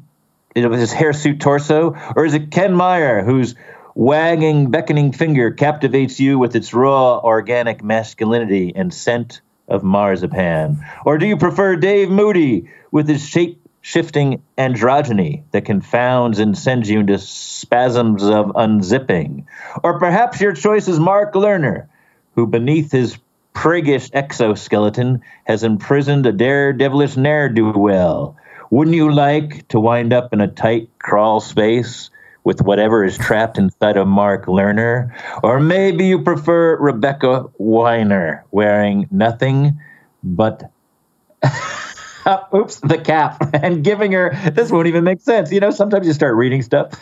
[0.55, 3.55] of his hirsute torso, or is it Ken Meyer whose
[3.95, 10.83] wagging, beckoning finger captivates you with its raw, organic masculinity and scent of marzipan?
[11.05, 16.89] Or do you prefer Dave Moody with his shape shifting androgyny that confounds and sends
[16.89, 19.45] you into spasms of unzipping?
[19.83, 21.87] Or perhaps your choice is Mark Lerner,
[22.35, 23.17] who beneath his
[23.53, 28.35] priggish exoskeleton has imprisoned a daredevilish ne'er do well.
[28.69, 32.11] Wouldn't you like to wind up in a tight crawl space
[32.47, 35.13] with whatever is trapped inside of Mark Lerner?
[35.43, 39.77] Or maybe you prefer Rebecca Weiner wearing nothing
[40.23, 40.71] but
[41.43, 45.51] uh, oops, the cap and giving her this won't even make sense.
[45.51, 46.93] You know, sometimes you start reading stuff.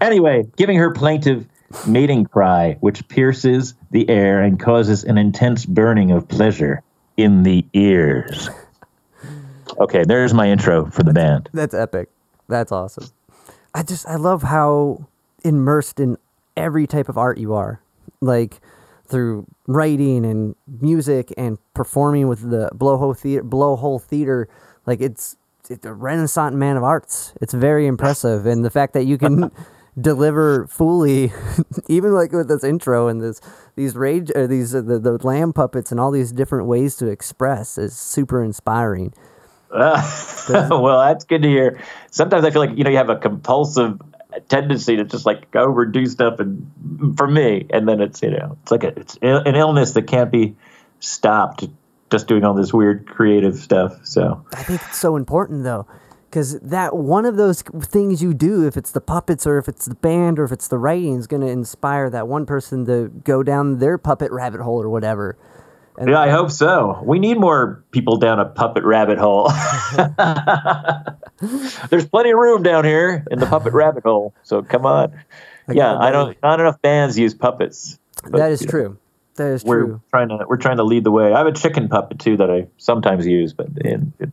[0.00, 1.46] Anyway, giving her plaintive
[1.86, 6.82] mating cry, which pierces the air and causes an intense burning of pleasure
[7.16, 8.50] in the ears.
[9.78, 11.50] Okay, there's my intro for the band.
[11.52, 12.08] That's epic.
[12.48, 13.12] That's awesome.
[13.74, 15.06] I just I love how
[15.44, 16.16] immersed in
[16.56, 17.80] every type of art you are.
[18.20, 18.60] Like
[19.06, 24.48] through writing and music and performing with the blowhole theater blowhole theater
[24.86, 25.36] like it's
[25.70, 27.34] it's a renaissance man of arts.
[27.40, 28.46] It's very impressive.
[28.46, 29.50] And the fact that you can
[30.00, 31.32] deliver fully
[31.88, 33.40] even like with this intro and this
[33.76, 37.08] these rage or these uh, the, the lamb puppets and all these different ways to
[37.08, 39.12] express is super inspiring
[39.70, 41.82] well, that's good to hear.
[42.10, 44.00] Sometimes I feel like you know you have a compulsive
[44.48, 48.70] tendency to just like overdo stuff, and for me, and then it's you know it's
[48.70, 50.56] like a, it's an illness that can't be
[51.00, 51.66] stopped.
[52.10, 54.06] Just doing all this weird creative stuff.
[54.06, 55.86] So I think it's so important though,
[56.30, 59.84] because that one of those things you do, if it's the puppets or if it's
[59.84, 63.08] the band or if it's the writing, is going to inspire that one person to
[63.24, 65.36] go down their puppet rabbit hole or whatever.
[65.98, 67.02] And yeah, I hope so.
[67.04, 69.48] We need more people down a puppet rabbit hole.
[71.90, 74.32] There's plenty of room down here in the puppet rabbit hole.
[74.44, 75.18] So come on.
[75.68, 76.40] yeah, I don't.
[76.40, 77.98] Not enough bands use puppets.
[78.22, 78.98] but, that is you know, true.
[79.34, 80.00] That is We're true.
[80.10, 81.32] trying to we're trying to lead the way.
[81.32, 84.30] I have a chicken puppet too that I sometimes use, but in, it,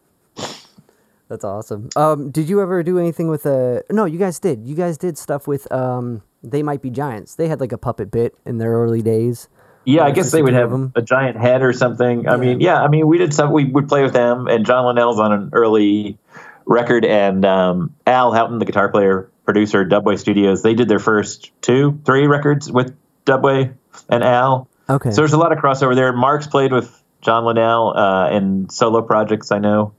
[1.29, 1.89] That's awesome.
[1.95, 3.81] Um, did you ever do anything with a?
[3.89, 4.67] No, you guys did.
[4.67, 6.21] You guys did stuff with um.
[6.43, 7.33] They might be giants.
[7.33, 9.49] They had like a puppet bit in their early days.
[9.85, 10.91] Yeah, I guess they would have of 'em.
[10.95, 12.27] a giant head or something.
[12.27, 13.51] I mean, yeah, I mean, we did some.
[13.51, 16.17] We would play with them, and John Linnell's on an early
[16.65, 20.63] record, and um, Al Houghton, the guitar player, producer, Dubway Studios.
[20.63, 23.73] They did their first two, three records with Dubway
[24.09, 24.67] and Al.
[24.89, 25.11] Okay.
[25.11, 26.11] So there's a lot of crossover there.
[26.13, 29.51] Mark's played with John Linnell uh, in solo projects.
[29.51, 29.93] I know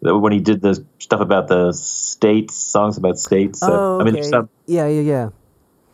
[0.00, 3.60] when he did the stuff about the states, songs about states.
[3.60, 4.22] So, oh, I mean, okay.
[4.22, 5.28] some yeah, yeah, yeah.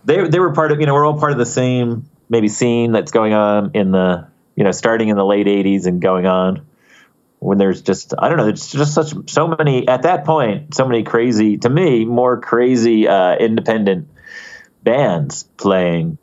[0.05, 2.93] they they were part of you know we're all part of the same maybe scene
[2.93, 6.65] that's going on in the you know starting in the late 80s and going on
[7.41, 10.87] when there's just I don't know there's just such so many at that point so
[10.87, 14.09] many crazy to me more crazy uh, independent
[14.83, 16.17] bands playing.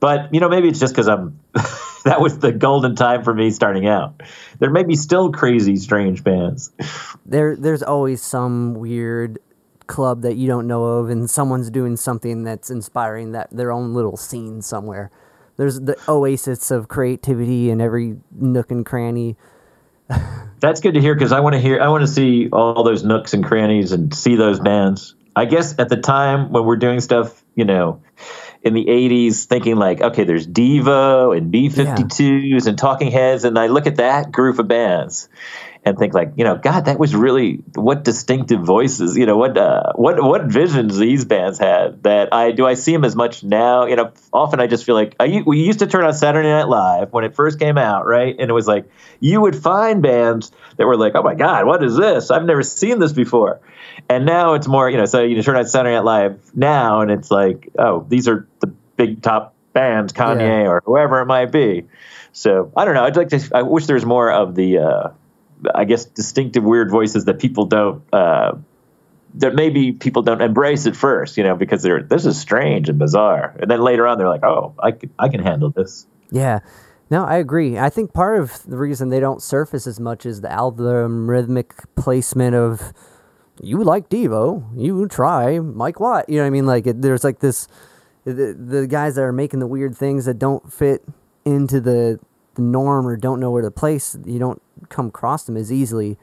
[0.00, 1.38] But you know maybe it's just because I'm
[2.04, 4.22] that was the golden time for me starting out.
[4.58, 6.72] There may be still crazy strange bands.
[7.26, 9.38] There there's always some weird
[9.86, 13.94] club that you don't know of and someone's doing something that's inspiring that their own
[13.94, 15.10] little scene somewhere
[15.58, 19.36] there's the oasis of creativity in every nook and cranny
[20.60, 21.80] That's good to hear because I want to hear.
[21.80, 25.14] I want to see all those nooks and crannies and see those bands.
[25.36, 28.02] I guess at the time when we're doing stuff, you know,
[28.62, 33.66] in the '80s, thinking like, okay, there's Devo and B-52s and Talking Heads, and I
[33.66, 35.28] look at that group of bands,
[35.88, 39.56] and think like, you know, God, that was really what distinctive voices, you know, what
[39.56, 42.02] uh, what what visions these bands had.
[42.02, 43.86] That I do I see them as much now.
[43.86, 46.68] You know, often I just feel like I, we used to turn on Saturday Night
[46.68, 48.36] Live when it first came out, right?
[48.38, 51.82] And it was like you would find bands that were like, oh my God, what
[51.82, 52.30] is this?
[52.30, 53.60] I've never seen this before.
[54.08, 57.10] And now it's more, you know, so you turn on Saturday Night Live now, and
[57.10, 60.68] it's like, oh, these are the big top bands, Kanye Yeah.
[60.68, 61.86] or whoever it might be.
[62.32, 63.04] So I don't know.
[63.04, 63.50] I'd like to.
[63.54, 65.08] I wish there was more of the, uh,
[65.74, 68.02] I guess, distinctive weird voices that people don't.
[68.12, 68.56] Uh,
[69.34, 72.98] that maybe people don't embrace at first, you know, because they're this is strange and
[72.98, 76.06] bizarre, and then later on they're like, oh, I can, I can handle this.
[76.30, 76.60] Yeah.
[77.10, 77.78] No, I agree.
[77.78, 82.54] I think part of the reason they don't surface as much is the algorithmic placement
[82.54, 82.92] of
[83.62, 86.28] you like Devo, you try Mike Watt.
[86.28, 86.66] You know what I mean?
[86.66, 87.66] Like it, there's like this
[88.24, 91.02] the, the guys that are making the weird things that don't fit
[91.44, 92.20] into the
[92.58, 94.16] the norm or don't know where to place.
[94.26, 96.18] You don't come across them as easily,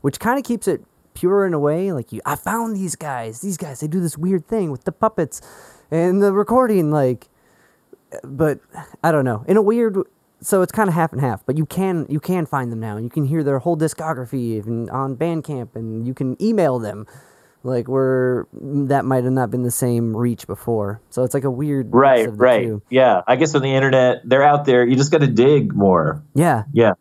[0.00, 0.82] which kind of keeps it
[1.12, 1.92] pure in a way.
[1.92, 3.40] Like you, I found these guys.
[3.40, 5.42] These guys, they do this weird thing with the puppets
[5.90, 6.90] and the recording.
[6.90, 7.28] Like
[8.22, 8.60] but
[9.02, 9.44] I don't know.
[9.46, 9.96] In a weird,
[10.40, 11.44] so it's kind of half and half.
[11.46, 14.56] But you can you can find them now, and you can hear their whole discography
[14.56, 17.06] even on Bandcamp, and you can email them.
[17.62, 21.00] Like we're that might have not been the same reach before.
[21.10, 22.62] So it's like a weird Right, of the right.
[22.64, 22.82] two.
[22.88, 24.86] Yeah, I guess on the internet, they're out there.
[24.86, 26.22] You just got to dig more.
[26.34, 26.92] Yeah, Yeah,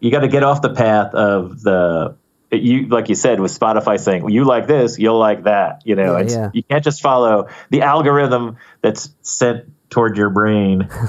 [0.00, 2.16] you got to get off the path of the
[2.50, 5.82] you like you said with Spotify saying you like this, you'll like that.
[5.86, 6.50] You know, Yeah, it's, yeah.
[6.52, 10.88] you can't just follow the algorithm that's sent toward your brain.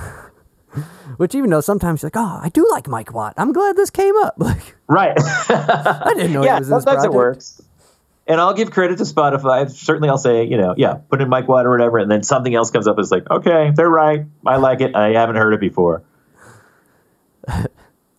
[1.17, 3.33] which even though sometimes you're like, oh, I do like Mike Watt.
[3.37, 4.35] I'm glad this came up.
[4.43, 5.13] Like right.
[5.17, 7.61] I didn't know yeah, he was in this sometimes it works.
[8.25, 9.69] And I'll give credit to Spotify.
[9.69, 12.55] Certainly, I'll say, you know, yeah, put in Mike Watt or whatever, and then something
[12.55, 12.97] else comes up.
[12.97, 14.25] It's like, okay, they're right.
[14.45, 14.95] I like it.
[14.95, 16.03] I haven't heard it before.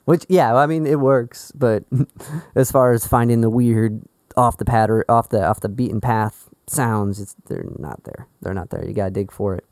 [0.04, 1.84] Which yeah, I mean it works, but
[2.54, 4.02] as far as finding the weird
[4.36, 8.28] off the pattern, off the off the beaten path sounds, it's they're not there.
[8.42, 8.84] They're not there.
[8.84, 9.64] You gotta dig for it.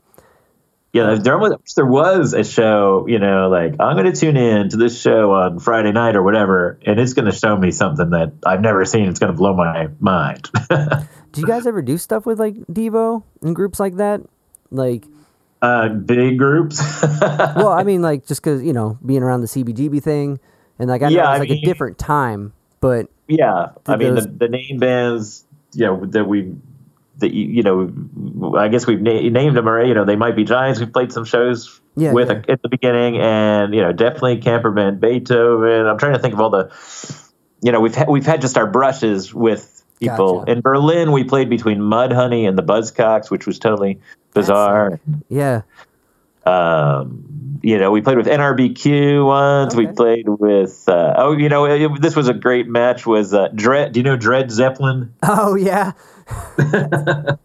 [0.93, 4.69] Yeah, there was there was a show, you know, like I'm going to tune in
[4.69, 8.11] to this show on Friday night or whatever, and it's going to show me something
[8.11, 9.09] that I've never seen.
[9.09, 10.51] It's going to blow my mind.
[11.31, 14.21] Do you guys ever do stuff with like Devo and groups like that?
[14.69, 15.05] Like,
[15.63, 16.79] uh, big groups.
[17.21, 20.39] well, I mean, like just because you know being around the CBGB thing,
[20.77, 24.13] and like I know Yeah, it's like mean- a different time, but yeah, I mean
[24.13, 26.53] those- the, the name bands, yeah, that we,
[27.23, 29.89] that you you know, I guess we've na- named them already.
[29.89, 30.79] You know, they might be giants.
[30.79, 32.41] We've played some shows Yeah, with yeah.
[32.53, 35.87] at the beginning, and you know, definitely Camper Van Beethoven.
[35.87, 36.71] I'm trying to think of all the,
[37.61, 40.51] you know, we've had, we've had just our brushes with people Gotcha.
[40.51, 41.11] in Berlin.
[41.11, 43.99] We played between Mudhoney and the Buzzcocks, which was totally
[44.33, 44.99] bizarre.
[45.29, 45.61] yeah,
[46.45, 49.75] Um, you know, we played with NRBQ once.
[49.75, 53.05] We played with uh, oh, you know, it, this was a great match.
[53.05, 53.93] Was uh, Dread?
[53.93, 55.13] Do you know Dread Zeppelin?
[55.23, 55.93] oh yeah.
[56.27, 57.37] Oh.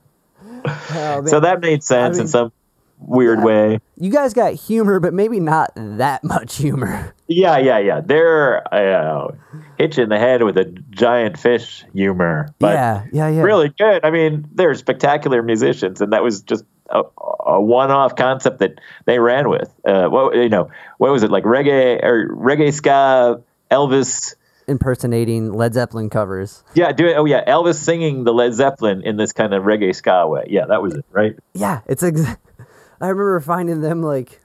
[1.26, 2.53] So that made sense mean- in some
[3.01, 3.79] weird way.
[3.97, 7.14] you guys got humor, but maybe not that much humor.
[7.29, 8.01] Yeah, yeah, yeah.
[8.01, 9.35] They're uh,
[9.79, 13.43] hitch in the head with a giant fish humor, but yeah, yeah, yeah.
[13.43, 14.05] really good.
[14.05, 17.03] I mean, they're spectacular musicians, and that was just a,
[17.47, 19.72] a one-off concept that they ran with.
[19.87, 23.43] Uh, what you know, what was it like reggae or reggae ska?
[23.70, 24.35] Elvis,
[24.68, 26.62] impersonating Led Zeppelin covers.
[26.74, 27.16] yeah, do it.
[27.16, 30.46] Oh yeah, Elvis singing the Led Zeppelin in this kind of reggae ska way.
[30.48, 31.36] Yeah, that was it, right?
[31.54, 32.20] Yeah, it's ex-
[33.00, 34.40] I remember finding them like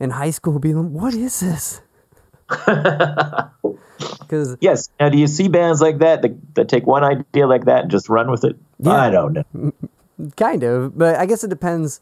[0.00, 1.80] in high school, being like, "What is this?"
[4.18, 4.88] Because Yes.
[4.98, 7.90] Now, do you see bands like that that, that take one idea like that and
[7.90, 8.56] just run with it?
[8.78, 8.92] Yeah.
[8.92, 9.72] I don't know.
[10.36, 12.00] kind of, but I guess it depends.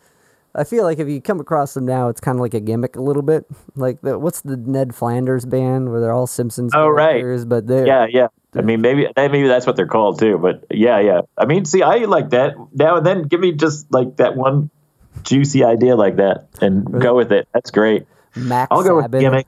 [0.54, 2.96] I feel like if you come across them now, it's kind of like a gimmick
[2.96, 3.46] a little bit.
[3.76, 7.20] Like the what's the Ned Flanders band where they're all Simpsons Oh, right.
[7.20, 8.28] characters, but they're Yeah, yeah.
[8.54, 10.38] I mean, maybe maybe that's what they're called too.
[10.38, 11.20] But yeah, yeah.
[11.38, 12.54] I mean, see, I like that.
[12.72, 14.70] Now and then, give me just like that one
[15.22, 17.46] juicy idea like that and go with it.
[17.54, 18.06] That's great.
[18.34, 19.46] Mac I'll go with Sabbath, gimmick.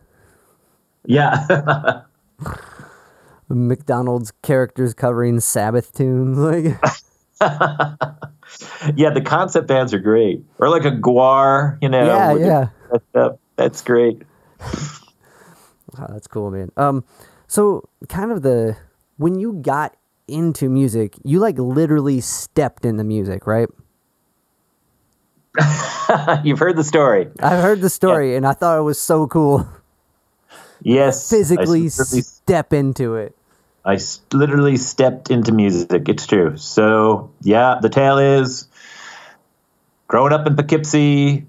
[1.04, 2.02] Yeah.
[3.48, 6.38] McDonald's characters covering Sabbath tunes.
[6.38, 6.80] Like
[8.96, 10.44] yeah, the concept bands are great.
[10.58, 12.04] Or like a guar, you know.
[12.04, 12.98] yeah, yeah.
[13.12, 13.38] that.
[13.56, 14.22] That's great.
[15.98, 16.70] Oh, that's cool, man.
[16.78, 17.04] Um,
[17.48, 18.78] so kind of the
[19.18, 19.94] when you got
[20.26, 23.68] into music, you like literally stepped into music, right?
[26.44, 27.28] You've heard the story.
[27.40, 29.68] I've heard the story, and I thought it was so cool.
[30.82, 31.28] Yes.
[31.28, 33.36] Physically step into it.
[33.84, 33.98] I
[34.32, 36.08] literally stepped into music.
[36.08, 36.56] It's true.
[36.56, 38.68] So yeah, the tale is
[40.06, 41.46] growing up in Poughkeepsie,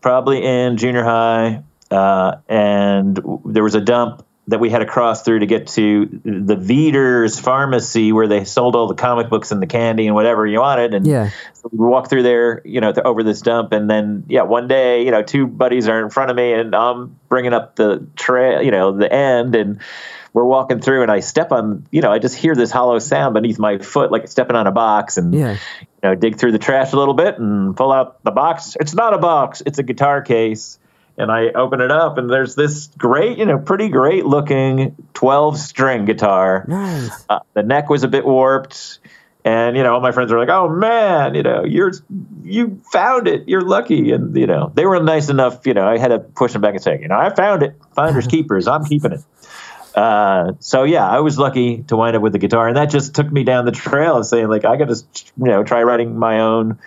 [0.00, 5.22] probably in junior high, uh, and there was a dump that we had to cross
[5.22, 9.60] through to get to the Veeder's pharmacy where they sold all the comic books and
[9.60, 10.94] the candy and whatever you wanted.
[10.94, 11.28] And Yeah.
[11.52, 15.04] so we walked through there, you know, over this dump, and then yeah, one day,
[15.04, 18.62] you know, two buddies are in front of me, and I'm bringing up the trail,
[18.62, 19.80] you know, the end, and
[20.38, 23.34] we're walking through, and I step on, you know, I just hear this hollow sound
[23.34, 25.52] beneath my foot, like stepping on a box, and Yeah.
[25.80, 28.76] you know, dig through the trash a little bit and pull out the box.
[28.78, 30.78] It's not a box; it's a guitar case.
[31.20, 35.58] And I open it up, and there's this great, you know, pretty great looking 12
[35.58, 36.64] string guitar.
[36.68, 37.24] Nice.
[37.28, 39.00] Uh, the neck was a bit warped,
[39.44, 41.90] and you know, all my friends were like, "Oh man, you know, you're
[42.44, 43.48] you found it.
[43.48, 45.66] You're lucky." And you know, they were nice enough.
[45.66, 47.74] You know, I had to push them back and say, "You know, I found it.
[47.96, 48.68] Finders keepers.
[48.68, 49.20] I'm keeping it."
[49.98, 53.16] Uh, so yeah, I was lucky to wind up with the guitar, and that just
[53.16, 54.94] took me down the trail of saying, like, I got to,
[55.38, 56.78] you know, try writing my own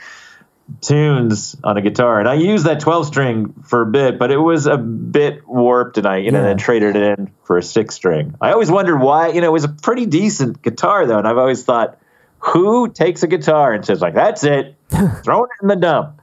[0.80, 2.22] tunes on a guitar.
[2.22, 5.98] And I used that 12 string for a bit, but it was a bit warped
[5.98, 8.36] and I, you know, then traded it in for a six string.
[8.40, 11.18] I always wondered why, you know, it was a pretty decent guitar though.
[11.18, 12.00] And I've always thought,
[12.40, 14.76] who takes a guitar and says like, that's it,
[15.24, 16.22] throw it in the dump.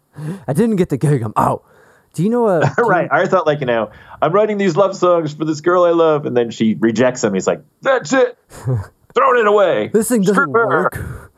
[0.49, 1.21] I didn't get the gig.
[1.23, 1.65] I'm out.
[2.15, 3.09] Do you know a do you- right.
[3.11, 3.91] I thought like, you know,
[4.21, 6.27] I'm writing these love songs for this girl I love.
[6.27, 7.35] And then she rejects them.
[7.35, 8.39] He's like, that's it.
[9.15, 9.89] Throwing it away.
[9.89, 11.33] This thing doesn't work.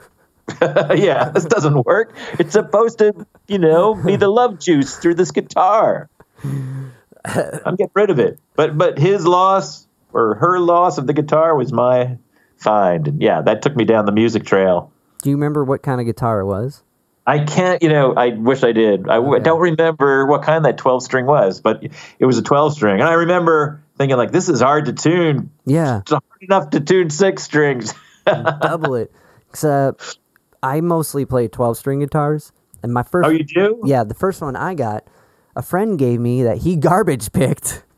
[0.60, 2.12] yeah, this doesn't work.
[2.38, 6.10] It's supposed to, you know, be the love juice through this guitar.
[6.44, 8.40] I'm getting rid of it.
[8.56, 12.18] But but his loss or her loss of the guitar was my
[12.56, 13.06] find.
[13.08, 14.92] And yeah, that took me down the music trail.
[15.22, 16.82] Do you remember what kind of guitar it was?
[17.30, 19.08] I can't, you know, I wish I did.
[19.08, 19.42] I Okay.
[19.42, 21.82] don't remember what kind that 12 string was, but
[22.18, 23.00] it was a 12 string.
[23.00, 25.50] And I remember thinking like this is hard to tune.
[25.64, 27.94] Yeah, It's hard enough to tune six strings.
[28.26, 29.12] double it.
[29.50, 30.18] Except
[30.62, 32.52] I mostly play 12 string guitars,
[32.82, 33.80] and my first oh, you do?
[33.84, 35.06] yeah, the first one I got,
[35.54, 37.84] a friend gave me that he garbage picked.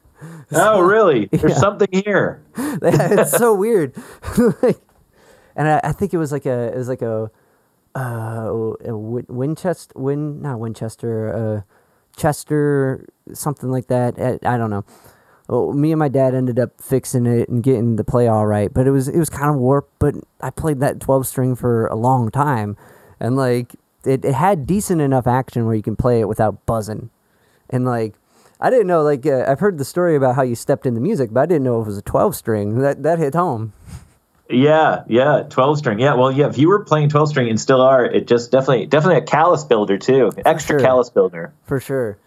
[0.54, 1.28] Oh, really?
[1.32, 1.58] There's Yeah.
[1.58, 2.42] something here.
[2.56, 3.96] it's so weird.
[4.62, 4.78] Like,
[5.56, 7.30] and I, I think it was like a it was like a
[7.94, 11.72] uh Win- Winchester Win not Winchester uh
[12.16, 14.18] Chester something like that.
[14.18, 14.84] I, I don't know.
[15.48, 18.72] Well, me and my dad ended up fixing it and getting the play all right,
[18.72, 19.98] but it was it was kind of warped.
[19.98, 22.76] But I played that twelve string for a long time,
[23.18, 23.74] and like
[24.04, 27.10] it, it had decent enough action where you can play it without buzzing,
[27.70, 28.14] and like.
[28.64, 31.30] I didn't know, like, uh, I've heard the story about how you stepped into music,
[31.32, 32.78] but I didn't know it was a 12 string.
[32.78, 33.72] That, that hit home.
[34.52, 35.98] Yeah, yeah, twelve string.
[35.98, 36.48] Yeah, well, yeah.
[36.48, 39.64] If you were playing twelve string and still are, it just definitely, definitely a callus
[39.64, 40.30] builder too.
[40.44, 40.80] Extra sure.
[40.80, 41.52] callus builder.
[41.64, 42.18] for sure.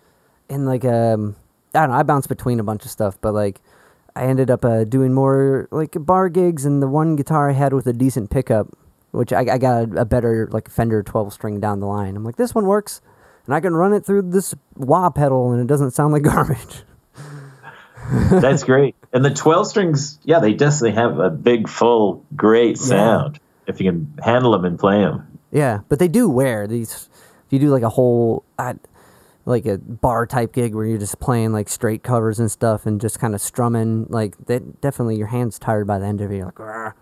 [0.49, 1.36] And like um,
[1.73, 3.61] I don't know, I bounced between a bunch of stuff, but like
[4.15, 7.73] I ended up uh, doing more like bar gigs, and the one guitar I had
[7.73, 8.67] with a decent pickup,
[9.11, 12.15] which I, I got a, a better like Fender twelve string down the line.
[12.15, 13.01] I'm like, this one works,
[13.45, 16.84] and I can run it through this wah pedal, and it doesn't sound like garbage.
[18.30, 18.95] That's great.
[19.14, 23.91] And the twelve strings, yeah, they definitely have a big, full, great sound if you
[23.91, 25.39] can handle them and play them.
[25.51, 27.10] Yeah, but they do wear these.
[27.47, 28.74] If you do like a whole, uh,
[29.45, 32.99] like a bar type gig where you're just playing like straight covers and stuff and
[32.99, 36.38] just kind of strumming, like that, definitely your hands tired by the end of it.
[36.38, 36.93] You're like, "Grr."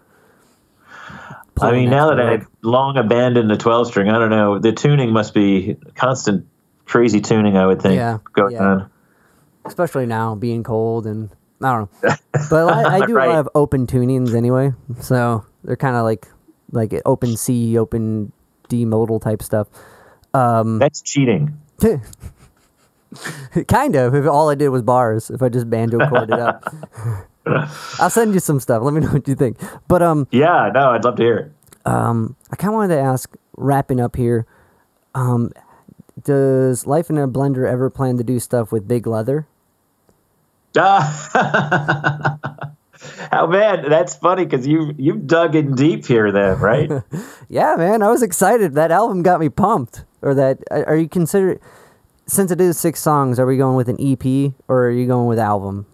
[1.62, 4.60] I mean, now that I've long abandoned the twelve string, I don't know.
[4.60, 6.48] The tuning must be constant,
[6.86, 7.58] crazy tuning.
[7.58, 8.64] I would think Yeah, going yeah.
[8.64, 8.90] on.
[9.66, 11.30] Especially now being cold and
[11.62, 12.16] I don't know.
[12.50, 13.30] But I, I do a Right.
[13.30, 16.28] lot of open tunings anyway, so they're kind of like
[16.72, 18.32] like open C, open
[18.70, 19.68] D modal type stuff.
[20.34, 21.58] Um, That's cheating.
[23.68, 24.16] kind of.
[24.16, 26.64] If all I did was bars, if I just banjo chorded up,
[28.00, 28.82] I'll send you some stuff.
[28.84, 29.58] Let me know what you think.
[29.88, 31.52] But um, Yeah, no, I'd love to hear it.
[31.86, 34.46] um, I kind of wanted to ask, wrapping up here,
[35.16, 35.52] um,
[36.24, 39.48] does Life in a Blender ever plan to do stuff with Big Leather?
[40.78, 42.38] Ah.
[43.32, 46.90] How man, that's funny because you you've dug in deep here, then, right?
[47.50, 48.74] Yeah, man, I was excited.
[48.74, 50.06] That album got me pumped.
[50.24, 51.60] Or that are you consider
[52.26, 55.28] since it is six songs, are we going with an EP or are you going
[55.28, 55.86] with album?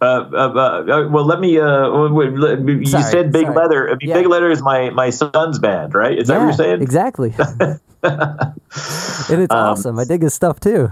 [0.00, 1.58] Uh, uh, uh, well, let me.
[1.58, 3.56] Uh, let me- you Sorry, said Big sorry.
[3.56, 3.88] Leather.
[3.88, 4.14] I mean, Yeah.
[4.14, 6.16] Big Leather is my my son's band, right?
[6.16, 6.82] Is that what Yeah, you're saying?
[6.82, 7.34] Exactly.
[8.02, 9.98] and it's Um, awesome.
[9.98, 10.90] I dig his stuff too.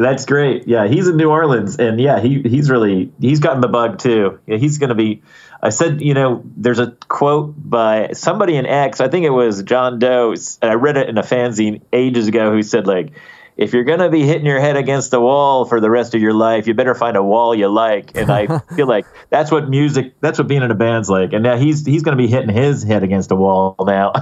[0.00, 0.66] That's great.
[0.66, 4.40] Yeah, he's in New Orleans, and yeah, he he's really he's gotten the bug too.
[4.46, 5.22] Yeah, he's going to be.
[5.62, 9.02] I said, you know, there's a quote by somebody in X.
[9.02, 12.50] I think it was John Doe, and I read it in a fanzine ages ago.
[12.50, 13.12] Who said like,
[13.58, 16.22] if you're going to be hitting your head against the wall for the rest of
[16.22, 18.16] your life, you better find a wall you like.
[18.16, 21.34] And I feel like that's what music, that's what being in a band's like.
[21.34, 24.12] And now he's he's going to be hitting his head against a wall now,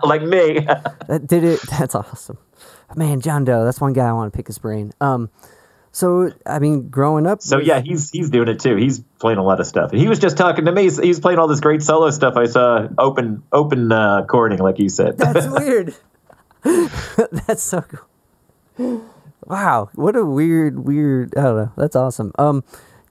[0.04, 0.66] like me.
[1.08, 1.60] That did it.
[1.62, 2.38] That's awesome.
[2.96, 3.64] Man, John Doe.
[3.64, 4.92] That's one guy I want to pick his brain.
[5.00, 5.30] Um,
[5.92, 7.42] So I mean, growing up.
[7.42, 8.76] So yeah, he's he's doing it too.
[8.76, 9.92] He's playing a lot of stuff.
[9.92, 10.82] And he was just talking to me.
[10.84, 12.36] He's, he's playing all this great solo stuff.
[12.36, 15.18] I saw open open uh, chording, like you said.
[15.18, 15.94] That's weird.
[17.46, 17.84] That's so
[18.76, 19.04] cool.
[19.46, 21.34] Wow, what a weird, weird.
[21.36, 21.72] I don't know.
[21.76, 22.32] That's awesome.
[22.38, 22.62] Um,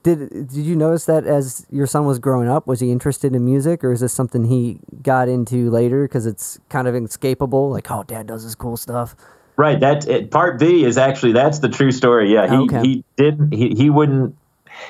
[0.02, 3.44] did did you notice that as your son was growing up, was he interested in
[3.44, 7.70] music, or is this something he got into later because it's kind of inescapable?
[7.70, 9.16] Like, oh, dad does this cool stuff.
[9.58, 9.80] Right.
[9.80, 12.32] That it, part B is actually that's the true story.
[12.32, 12.80] Yeah, he Okay.
[12.80, 14.36] he didn't he he wouldn't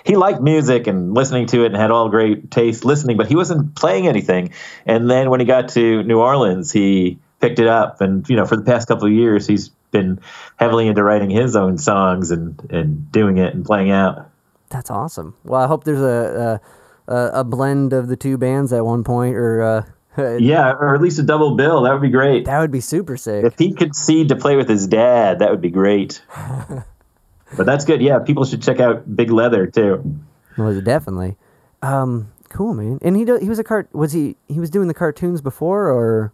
[0.05, 3.35] he liked music and listening to it and had all great taste listening, but he
[3.35, 4.53] wasn't playing anything.
[4.85, 8.45] And then when he got to New Orleans, he picked it up, and you know
[8.45, 10.21] for the past couple of years he's been
[10.57, 14.29] heavily into writing his own songs and and doing it and playing out.
[14.69, 15.35] That's awesome.
[15.45, 16.61] Well, I hope there's a
[17.09, 19.83] a, a a blend of the two bands at one point, or uh,
[20.41, 21.83] Yeah, or at least a double bill.
[21.83, 22.45] That would be great.
[22.47, 23.45] that would be super sick.
[23.45, 26.23] If he could see to play with his dad, that would be great.
[27.57, 28.01] but that's good.
[28.03, 30.19] Yeah, people should check out Big Leather too.
[30.57, 31.37] Was definitely.
[31.83, 32.99] Um, cool, man.
[33.03, 33.89] And he do, he was a cart.
[33.93, 36.33] Was he he was doing the cartoons before, or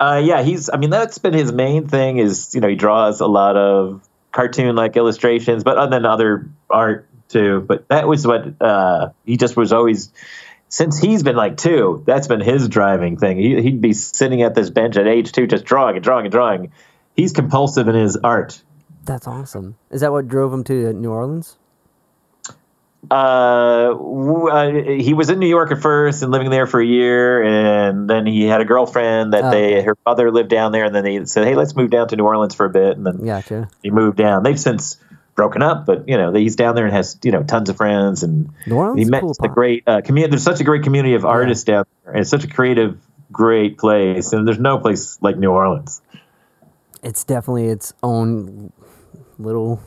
[0.00, 0.70] Uh, yeah, he's.
[0.70, 2.18] I mean, that's been his main thing.
[2.18, 6.48] Is you know he draws a lot of cartoon like illustrations, but other than other
[6.70, 7.60] art too.
[7.60, 10.10] But that was what uh, he just was always.
[10.68, 13.38] Since he's been like two, that's been his driving thing.
[13.38, 16.32] He, he'd be sitting at this bench at age two, just drawing and drawing and
[16.32, 16.72] drawing.
[17.14, 18.62] He's compulsive in his art.
[19.04, 19.76] that's awesome.
[19.90, 21.56] Is that what drove him to New Orleans?
[23.08, 26.84] uh, w- uh, he was in New York at first and living there for a
[26.84, 29.82] year, and then he had a girlfriend that Oh, they okay.
[29.84, 32.24] her mother lived down there, and then they said, "Hey, let's move down to New
[32.24, 33.68] Orleans for a bit," and then Gotcha.
[33.82, 34.42] he moved down.
[34.42, 34.96] They've since
[35.36, 38.24] broken up, but you know he's down there and has you know tons of friends,
[38.24, 40.30] and New Orleans, he met cool a great uh, community.
[40.30, 42.98] There's such a great community of artists down there, and it's such a creative,
[43.30, 46.02] great place, and there's no place like New Orleans.
[47.02, 48.72] It's definitely its own
[49.38, 49.80] little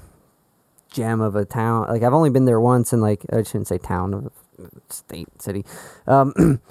[0.92, 1.88] gem of a town.
[1.90, 4.32] Like I've only been there once, and like I shouldn't say town,
[4.90, 5.66] state, city.
[6.08, 6.34] Um,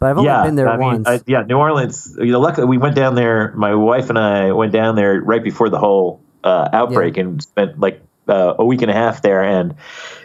[0.00, 1.08] but I've only yeah, been there I mean, once.
[1.08, 2.16] I- yeah, New Orleans.
[2.18, 3.52] You know, luckily we went down there.
[3.52, 7.78] My wife and I went down there right before the whole uh, outbreak and spent
[7.78, 9.74] like uh, a week and a half there, and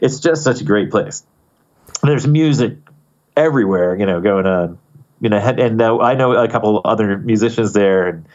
[0.02, 1.24] it's just such a great place.
[2.04, 2.78] There's music
[3.36, 4.80] everywhere, you know, going on.
[5.20, 8.26] You know, and uh, I know a couple other musicians there, and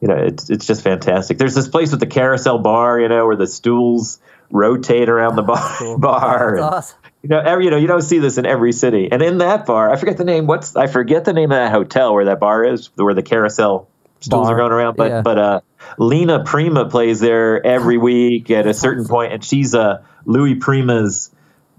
[0.00, 1.38] you know, it's it's just fantastic.
[1.38, 4.18] There's this place with the carousel bar, you know, where the stools
[4.50, 5.76] rotate around the bar.
[5.78, 5.98] Cool.
[6.00, 6.98] bar That's and- awesome.
[7.22, 9.08] you know, every, you know, you don't see this in every city.
[9.12, 10.46] And in that bar, I forget the name.
[10.46, 13.87] What's I forget the name of that hotel where that bar is, where the carousel
[14.20, 14.54] stools Bar.
[14.54, 14.96] are going around.
[14.96, 15.22] But Yeah.
[15.22, 15.60] but uh,
[15.98, 21.30] Lena Prima plays there every week at a certain point, and she's uh, Louis Prima's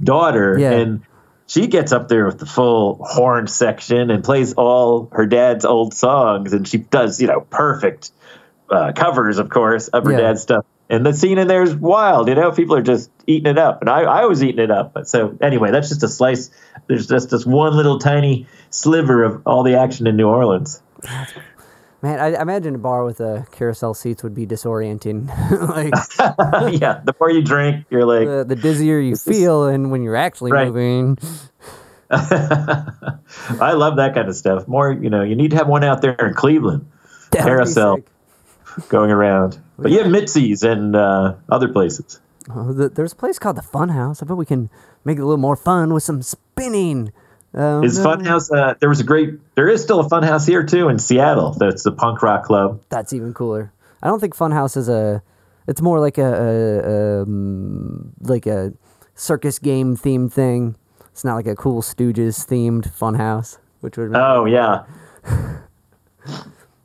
[0.04, 0.72] daughter, Yeah.
[0.72, 1.02] and
[1.48, 5.94] she gets up there with the full horn section and plays all her dad's old
[5.94, 8.12] songs, and she does you know perfect
[8.70, 10.18] uh, covers, of course, of her Yeah.
[10.20, 10.66] dad's stuff.
[10.92, 12.52] And the scene in there is wild, you know.
[12.52, 14.92] People are just eating it up, and I, I was eating it up.
[14.94, 16.50] But so anyway, that's just a slice.
[16.88, 20.82] There's just this one little tiny sliver of all the action in New Orleans.
[22.02, 25.28] Man, I, I imagine a bar with a carousel seats would be disorienting.
[25.70, 25.94] like
[26.82, 30.16] yeah, the more you drink, you're like, the, the dizzier you feel, and when you're
[30.16, 30.68] actually Right.
[30.68, 31.18] moving.
[32.12, 34.68] I love that kind of stuff.
[34.68, 36.90] More, you know, you need to have one out there in Cleveland,
[37.32, 38.00] That carousel
[38.88, 39.60] going around.
[39.78, 42.20] But you have Mitzi's and uh, other places.
[42.50, 44.24] Oh, the, there's a place called the Fun House.
[44.24, 44.70] I bet we can
[45.06, 47.12] make it a little more fun with some spinning.
[47.54, 48.56] Um, Is Funhouse?
[48.56, 49.40] Uh, there was a great.
[49.56, 51.52] There is still a Funhouse here too in Seattle.
[51.58, 52.82] That's a punk rock club.
[52.90, 53.72] That's even cooler.
[54.04, 55.24] I don't think Funhouse is a.
[55.68, 58.74] It's more like a, a um, like a
[59.16, 60.76] circus game themed thing.
[61.12, 64.12] It's not like a cool Stooges themed Funhouse, which would.
[64.16, 64.84] Oh yeah.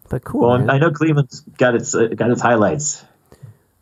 [0.09, 0.49] but cool.
[0.49, 0.71] Well, man.
[0.71, 3.05] I know Cleveland's got its uh, got its highlights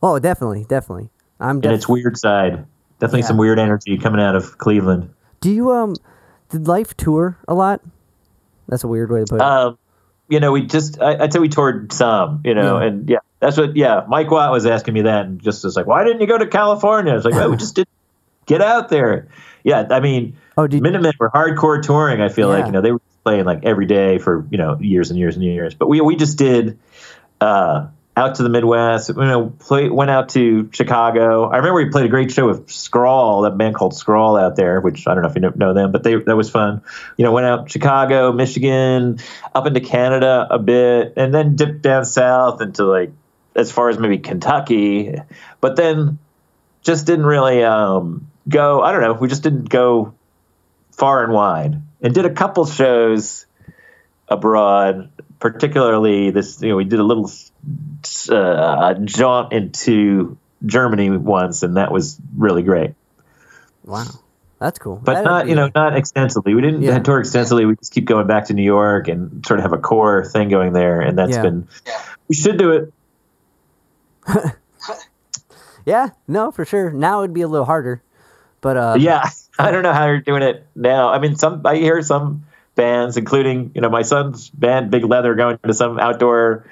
[0.02, 1.10] oh, definitely, definitely.
[1.40, 1.56] I'm.
[1.56, 2.66] and its weird side.
[2.98, 3.26] Definitely Yeah.
[3.26, 5.10] some weird energy coming out of Cleveland.
[5.40, 5.94] Do you um?
[6.52, 7.80] Did Life tour a lot?
[8.68, 9.42] That's a weird way to put it.
[9.42, 9.78] Um,
[10.28, 12.42] you know, we just I, I'd say we toured some.
[12.44, 12.86] You know, Yeah.
[12.86, 13.76] and yeah, that's what.
[13.76, 16.38] Yeah, Mike Watt was asking me that, and just was like, "Why didn't you go
[16.38, 17.88] to California?" I was like, "Well, we just didn't
[18.46, 19.28] get out there."
[19.64, 22.20] Yeah, I mean, Oh, did- Minutemen were hardcore touring.
[22.20, 25.10] I feel like you know they were playing like every day for you know years
[25.10, 25.74] and years and years.
[25.74, 26.78] But we we just did
[27.40, 29.08] uh, out to the Midwest.
[29.08, 31.48] You know, play, went out to Chicago.
[31.48, 34.80] I remember we played a great show with Scrawl, that band called Scrawl out there,
[34.80, 36.82] which I don't know if you know- them, but they that was fun.
[37.16, 39.18] You know, went out Chicago, Michigan,
[39.54, 43.12] up into Canada a bit, and then dipped down south into like
[43.54, 45.14] as far as maybe Kentucky,
[45.60, 46.18] but then
[46.82, 48.82] just didn't really um, go.
[48.82, 49.14] I don't know.
[49.14, 50.14] We just didn't go
[50.90, 53.46] far and wide, and did a couple shows
[54.28, 55.10] abroad.
[55.38, 57.28] Particularly this, you know, we did a little
[58.30, 62.94] uh, jaunt into Germany once, and that was really great.
[63.84, 64.06] Wow,
[64.58, 65.00] that's cool.
[65.02, 66.54] But That'd not you know not extensively.
[66.54, 66.98] We didn't Yeah.
[67.00, 67.66] tour extensively.
[67.66, 70.48] We just keep going back to New York and sort of have a core thing
[70.48, 71.42] going there, and that's Yeah.
[71.42, 71.68] been.
[72.28, 72.92] We should do it.
[75.84, 76.92] Yeah, no, for sure.
[76.92, 78.02] Now it'd be a little harder,
[78.60, 79.28] but uh, Yeah,
[79.58, 81.08] I don't know how you're doing it now.
[81.08, 82.44] I mean, some I hear some
[82.76, 86.66] bands, including you know my son's band, Big Leather, going to some outdoor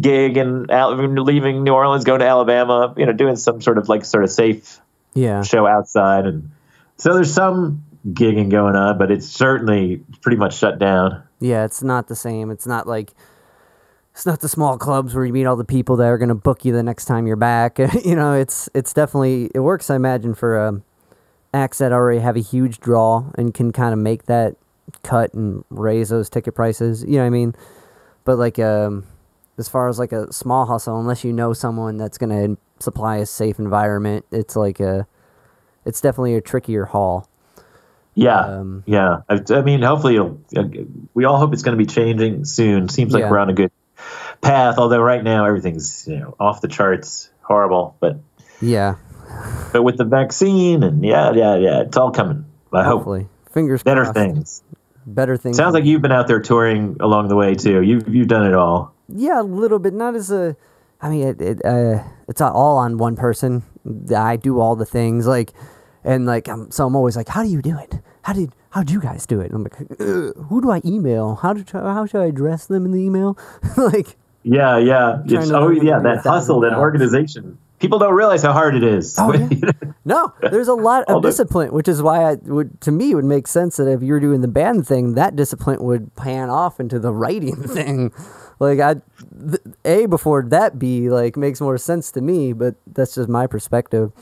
[0.00, 2.94] gig and leaving New Orleans, going to Alabama.
[2.96, 4.80] You know, doing some sort of like sort of safe
[5.14, 6.50] yeah, show outside, and
[6.96, 11.22] so there's some gigging going on, but it's certainly pretty much shut down.
[11.40, 11.64] yeah.
[11.64, 12.50] It's not the same.
[12.50, 13.12] It's not like
[14.12, 16.64] it's not the small clubs where you meet all the people that are gonna book
[16.64, 17.78] you the next time you're back.
[18.04, 19.90] you know, it's it's definitely it works.
[19.90, 20.84] I imagine for um,
[21.52, 24.56] acts that already have a huge draw and can kind of make that
[25.02, 27.02] cut and raise those ticket prices.
[27.02, 27.54] You know what I mean?
[28.24, 29.04] But like um,
[29.58, 33.26] as far as like a small hustle, unless you know someone that's gonna supply a
[33.26, 35.06] safe environment, it's like a
[35.84, 37.28] it's definitely a trickier haul.
[38.16, 39.22] Yeah, Um, yeah.
[39.28, 40.38] I, I mean, hopefully, it'll,
[41.14, 42.88] we all hope it's going to be changing soon.
[42.88, 43.30] Seems like Yeah.
[43.30, 43.72] we're on a good
[44.40, 44.78] path.
[44.78, 47.96] Although right now everything's you know off the charts, horrible.
[48.00, 48.18] But
[48.62, 48.94] Yeah,
[49.72, 52.44] but with the vaccine and yeah, yeah, yeah, it's all coming.
[52.72, 53.26] I hope hopefully.
[53.52, 54.14] Fingers better crossed.
[54.14, 54.62] things.
[55.06, 55.56] Better things.
[55.56, 57.82] Sounds like you've been out there touring along the way too.
[57.82, 58.93] You've you've done it all.
[59.08, 59.94] Yeah, a little bit.
[59.94, 60.56] Not as a.
[61.00, 63.62] I mean, it, it uh, it's all on one person.
[64.14, 65.52] I do all the things like,
[66.02, 68.00] and like, I'm, so I'm always like, how do you do it?
[68.22, 69.52] How did how'd you guys do it?
[69.52, 71.36] And I'm like, "Uh, who do I email?
[71.36, 73.38] How do how should I address them in the email?
[73.76, 75.22] like, Yeah, yeah.
[75.24, 77.58] It's, oh how yeah, do that hustle, that organization.
[77.80, 79.16] People don't realize how hard it is.
[79.18, 79.70] Oh, yeah.
[80.06, 83.24] No, there's a lot of discipline, which is why I would, to me, it would
[83.24, 86.98] make sense that if you're doing the band thing, that discipline would pan off into
[86.98, 88.12] the writing thing.
[88.60, 93.14] Like I, th- a before that B like makes more sense to me, but that's
[93.14, 94.12] just my perspective.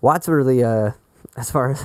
[0.00, 0.92] Watt's really, uh,
[1.36, 1.84] as far as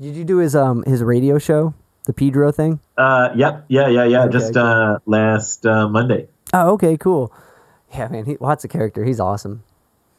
[0.00, 1.74] did you do his um his radio show,
[2.06, 2.80] the Pedro thing?
[2.96, 4.22] uh, yep, yeah, yeah, yeah.
[4.24, 4.62] Okay, Just cool.
[4.62, 6.28] uh, last uh, Monday.
[6.52, 7.32] Oh, okay, cool.
[7.92, 9.04] Yeah, man, he, Watt's a character.
[9.04, 9.62] He's awesome.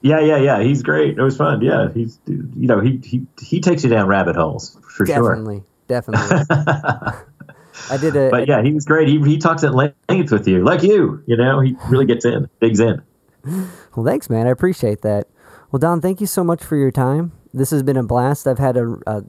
[0.02, 0.62] Yeah, yeah, yeah.
[0.62, 1.18] He's great.
[1.18, 1.62] It was fun.
[1.62, 5.36] Yeah, he's you know he he he takes you down rabbit holes for sure.
[5.36, 6.46] Definitely, definitely.
[7.90, 9.08] I did a, But yeah, he was great.
[9.08, 11.24] He he talks at length with you, like you.
[11.28, 13.02] You know, he really gets in, digs in.
[13.96, 14.48] Well, thanks, man.
[14.48, 15.28] I appreciate that.
[15.72, 17.32] Well, Don, thank you so much for your time.
[17.54, 18.48] This has been a blast.
[18.48, 19.24] I've had a, a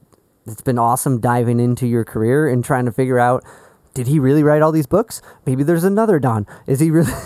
[0.46, 3.44] it's been awesome diving into your career and trying to figure out
[3.94, 5.22] did he really write all these books?
[5.44, 6.46] Maybe there's another Don.
[6.66, 7.12] Is he really?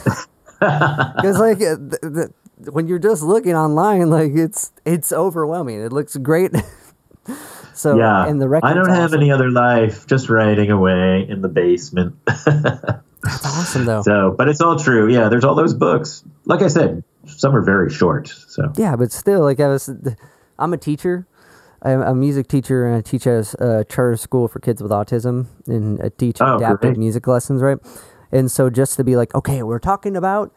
[0.60, 2.28] Because like uh, th- th-
[2.70, 5.80] when you're just looking online, like it's it's overwhelming.
[5.82, 6.52] It looks great.
[7.80, 8.66] so Yeah, and the record.
[8.66, 12.16] I don't have any other life, just writing away in the basement.
[13.22, 14.00] It's awesome though.
[14.00, 15.12] so, but it's all true.
[15.12, 16.24] Yeah, there's all those books.
[16.46, 18.28] Like I said, some are very short.
[18.28, 19.90] So Yeah, but still, like I was,
[20.58, 21.26] I'm a teacher.
[21.82, 25.46] I'm a music teacher, and I teach at a charter school for kids with autism,
[25.66, 26.96] and I teach Oh, adaptive great.
[26.98, 27.76] music lessons, right?
[28.32, 30.50] And so, just to be like, okay, we're talking about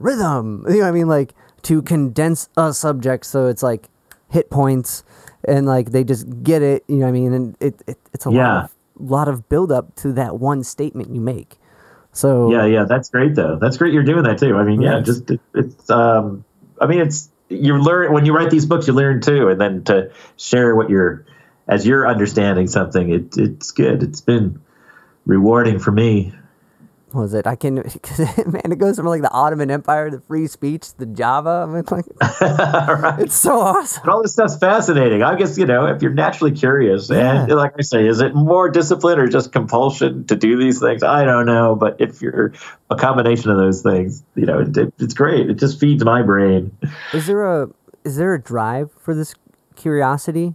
[0.00, 3.88] rhythm, you know, what I mean, like to condense a subject so it's like
[4.30, 5.04] hit points,
[5.44, 8.26] and like they just get it, you know, what I mean, and it, it it's
[8.26, 11.56] a lot of lot of build up to that one statement you make.
[12.12, 13.56] So yeah, yeah, that's great though.
[13.56, 13.94] That's great.
[13.94, 14.56] You're doing that too.
[14.56, 15.90] I mean, yeah, just it, it's.
[15.90, 16.44] um
[16.80, 19.84] I mean, it's you learn when you write these books, you learn too, and then
[19.84, 21.26] to share what you're
[21.68, 24.02] as you're understanding something, it it's good.
[24.02, 24.60] It's been
[25.24, 26.32] rewarding for me.
[27.12, 27.46] What was it?
[27.46, 27.74] I can,
[28.46, 31.66] man, it goes from like the Ottoman Empire, the free speech, the Java.
[31.68, 32.04] I mean, like,
[32.40, 33.20] right.
[33.20, 34.02] it's so awesome.
[34.04, 35.22] But all this stuff's fascinating.
[35.22, 37.54] I guess you know if you're naturally curious, and Yeah.
[37.54, 41.02] like I say, is it more discipline or just compulsion to do these things?
[41.02, 42.52] I don't know, but if you're
[42.90, 45.50] a combination of those things, you know, it, it, it's great.
[45.50, 46.76] It just feeds my brain.
[47.12, 47.68] Is there a
[48.04, 49.34] is there a drive for this
[49.76, 50.54] curiosity?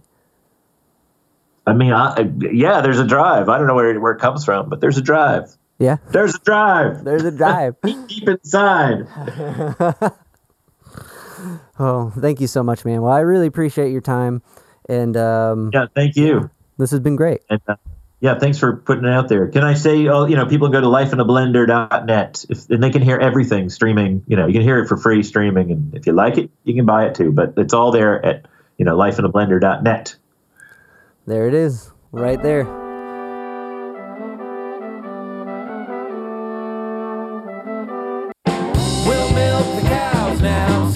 [1.66, 3.48] I mean, I, yeah, there's a drive.
[3.48, 5.50] I don't know where where it comes from, but there's a drive.
[5.78, 7.74] Yeah, There's a drive there's a drive.
[8.08, 9.06] deep inside.
[11.78, 13.02] oh, thank you so much, man.
[13.02, 14.42] Well, I really appreciate your time,
[14.88, 16.50] and um, Yeah, thank you.
[16.78, 17.42] this has been great.
[17.50, 17.76] And, uh,
[18.20, 19.48] yeah, thanks for putting it out there.
[19.48, 23.02] Can I say, oh, you know, people can go to lifeinablender.net if, and they can
[23.02, 24.24] hear everything streaming.
[24.26, 26.74] You know, you can hear it for free streaming, and if you like it, you
[26.74, 27.32] can buy it too.
[27.32, 28.46] But it's all there at
[28.78, 30.16] you know lifeinablender.net.
[31.26, 32.85] There it is, right there.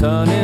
[0.01, 0.40] Sun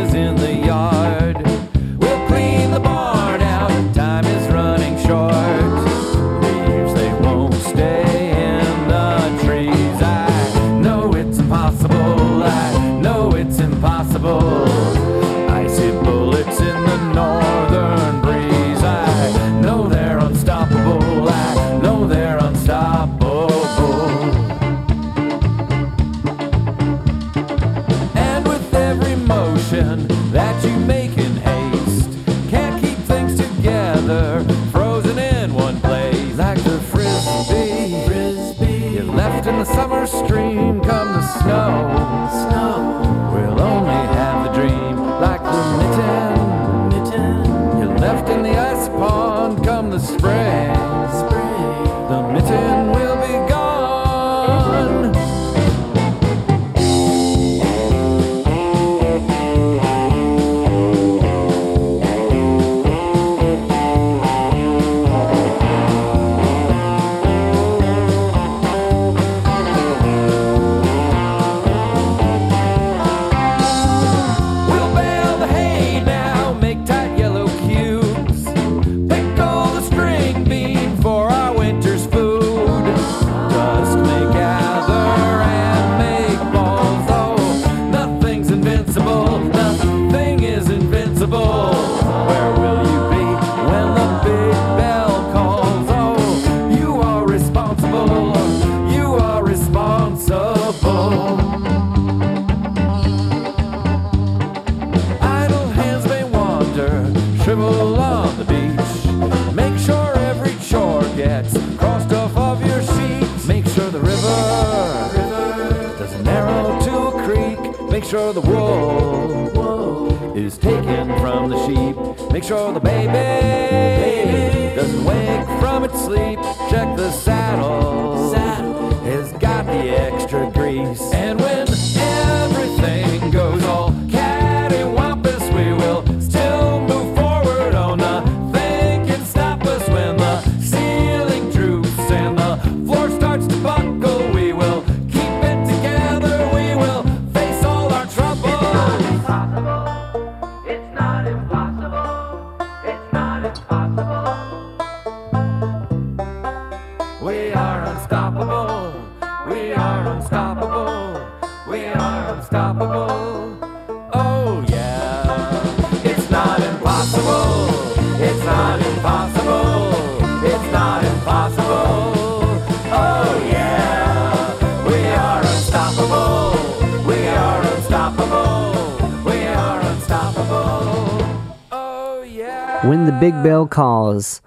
[184.06, 184.40] was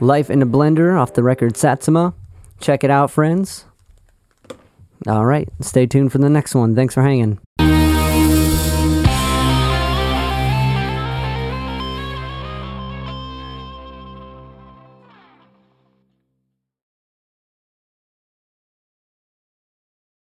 [0.00, 2.14] Life in a Blender off the record Satsuma.
[2.60, 3.64] Check it out, friends.
[5.06, 6.74] All right, stay tuned for the next one.
[6.74, 7.38] Thanks for hanging.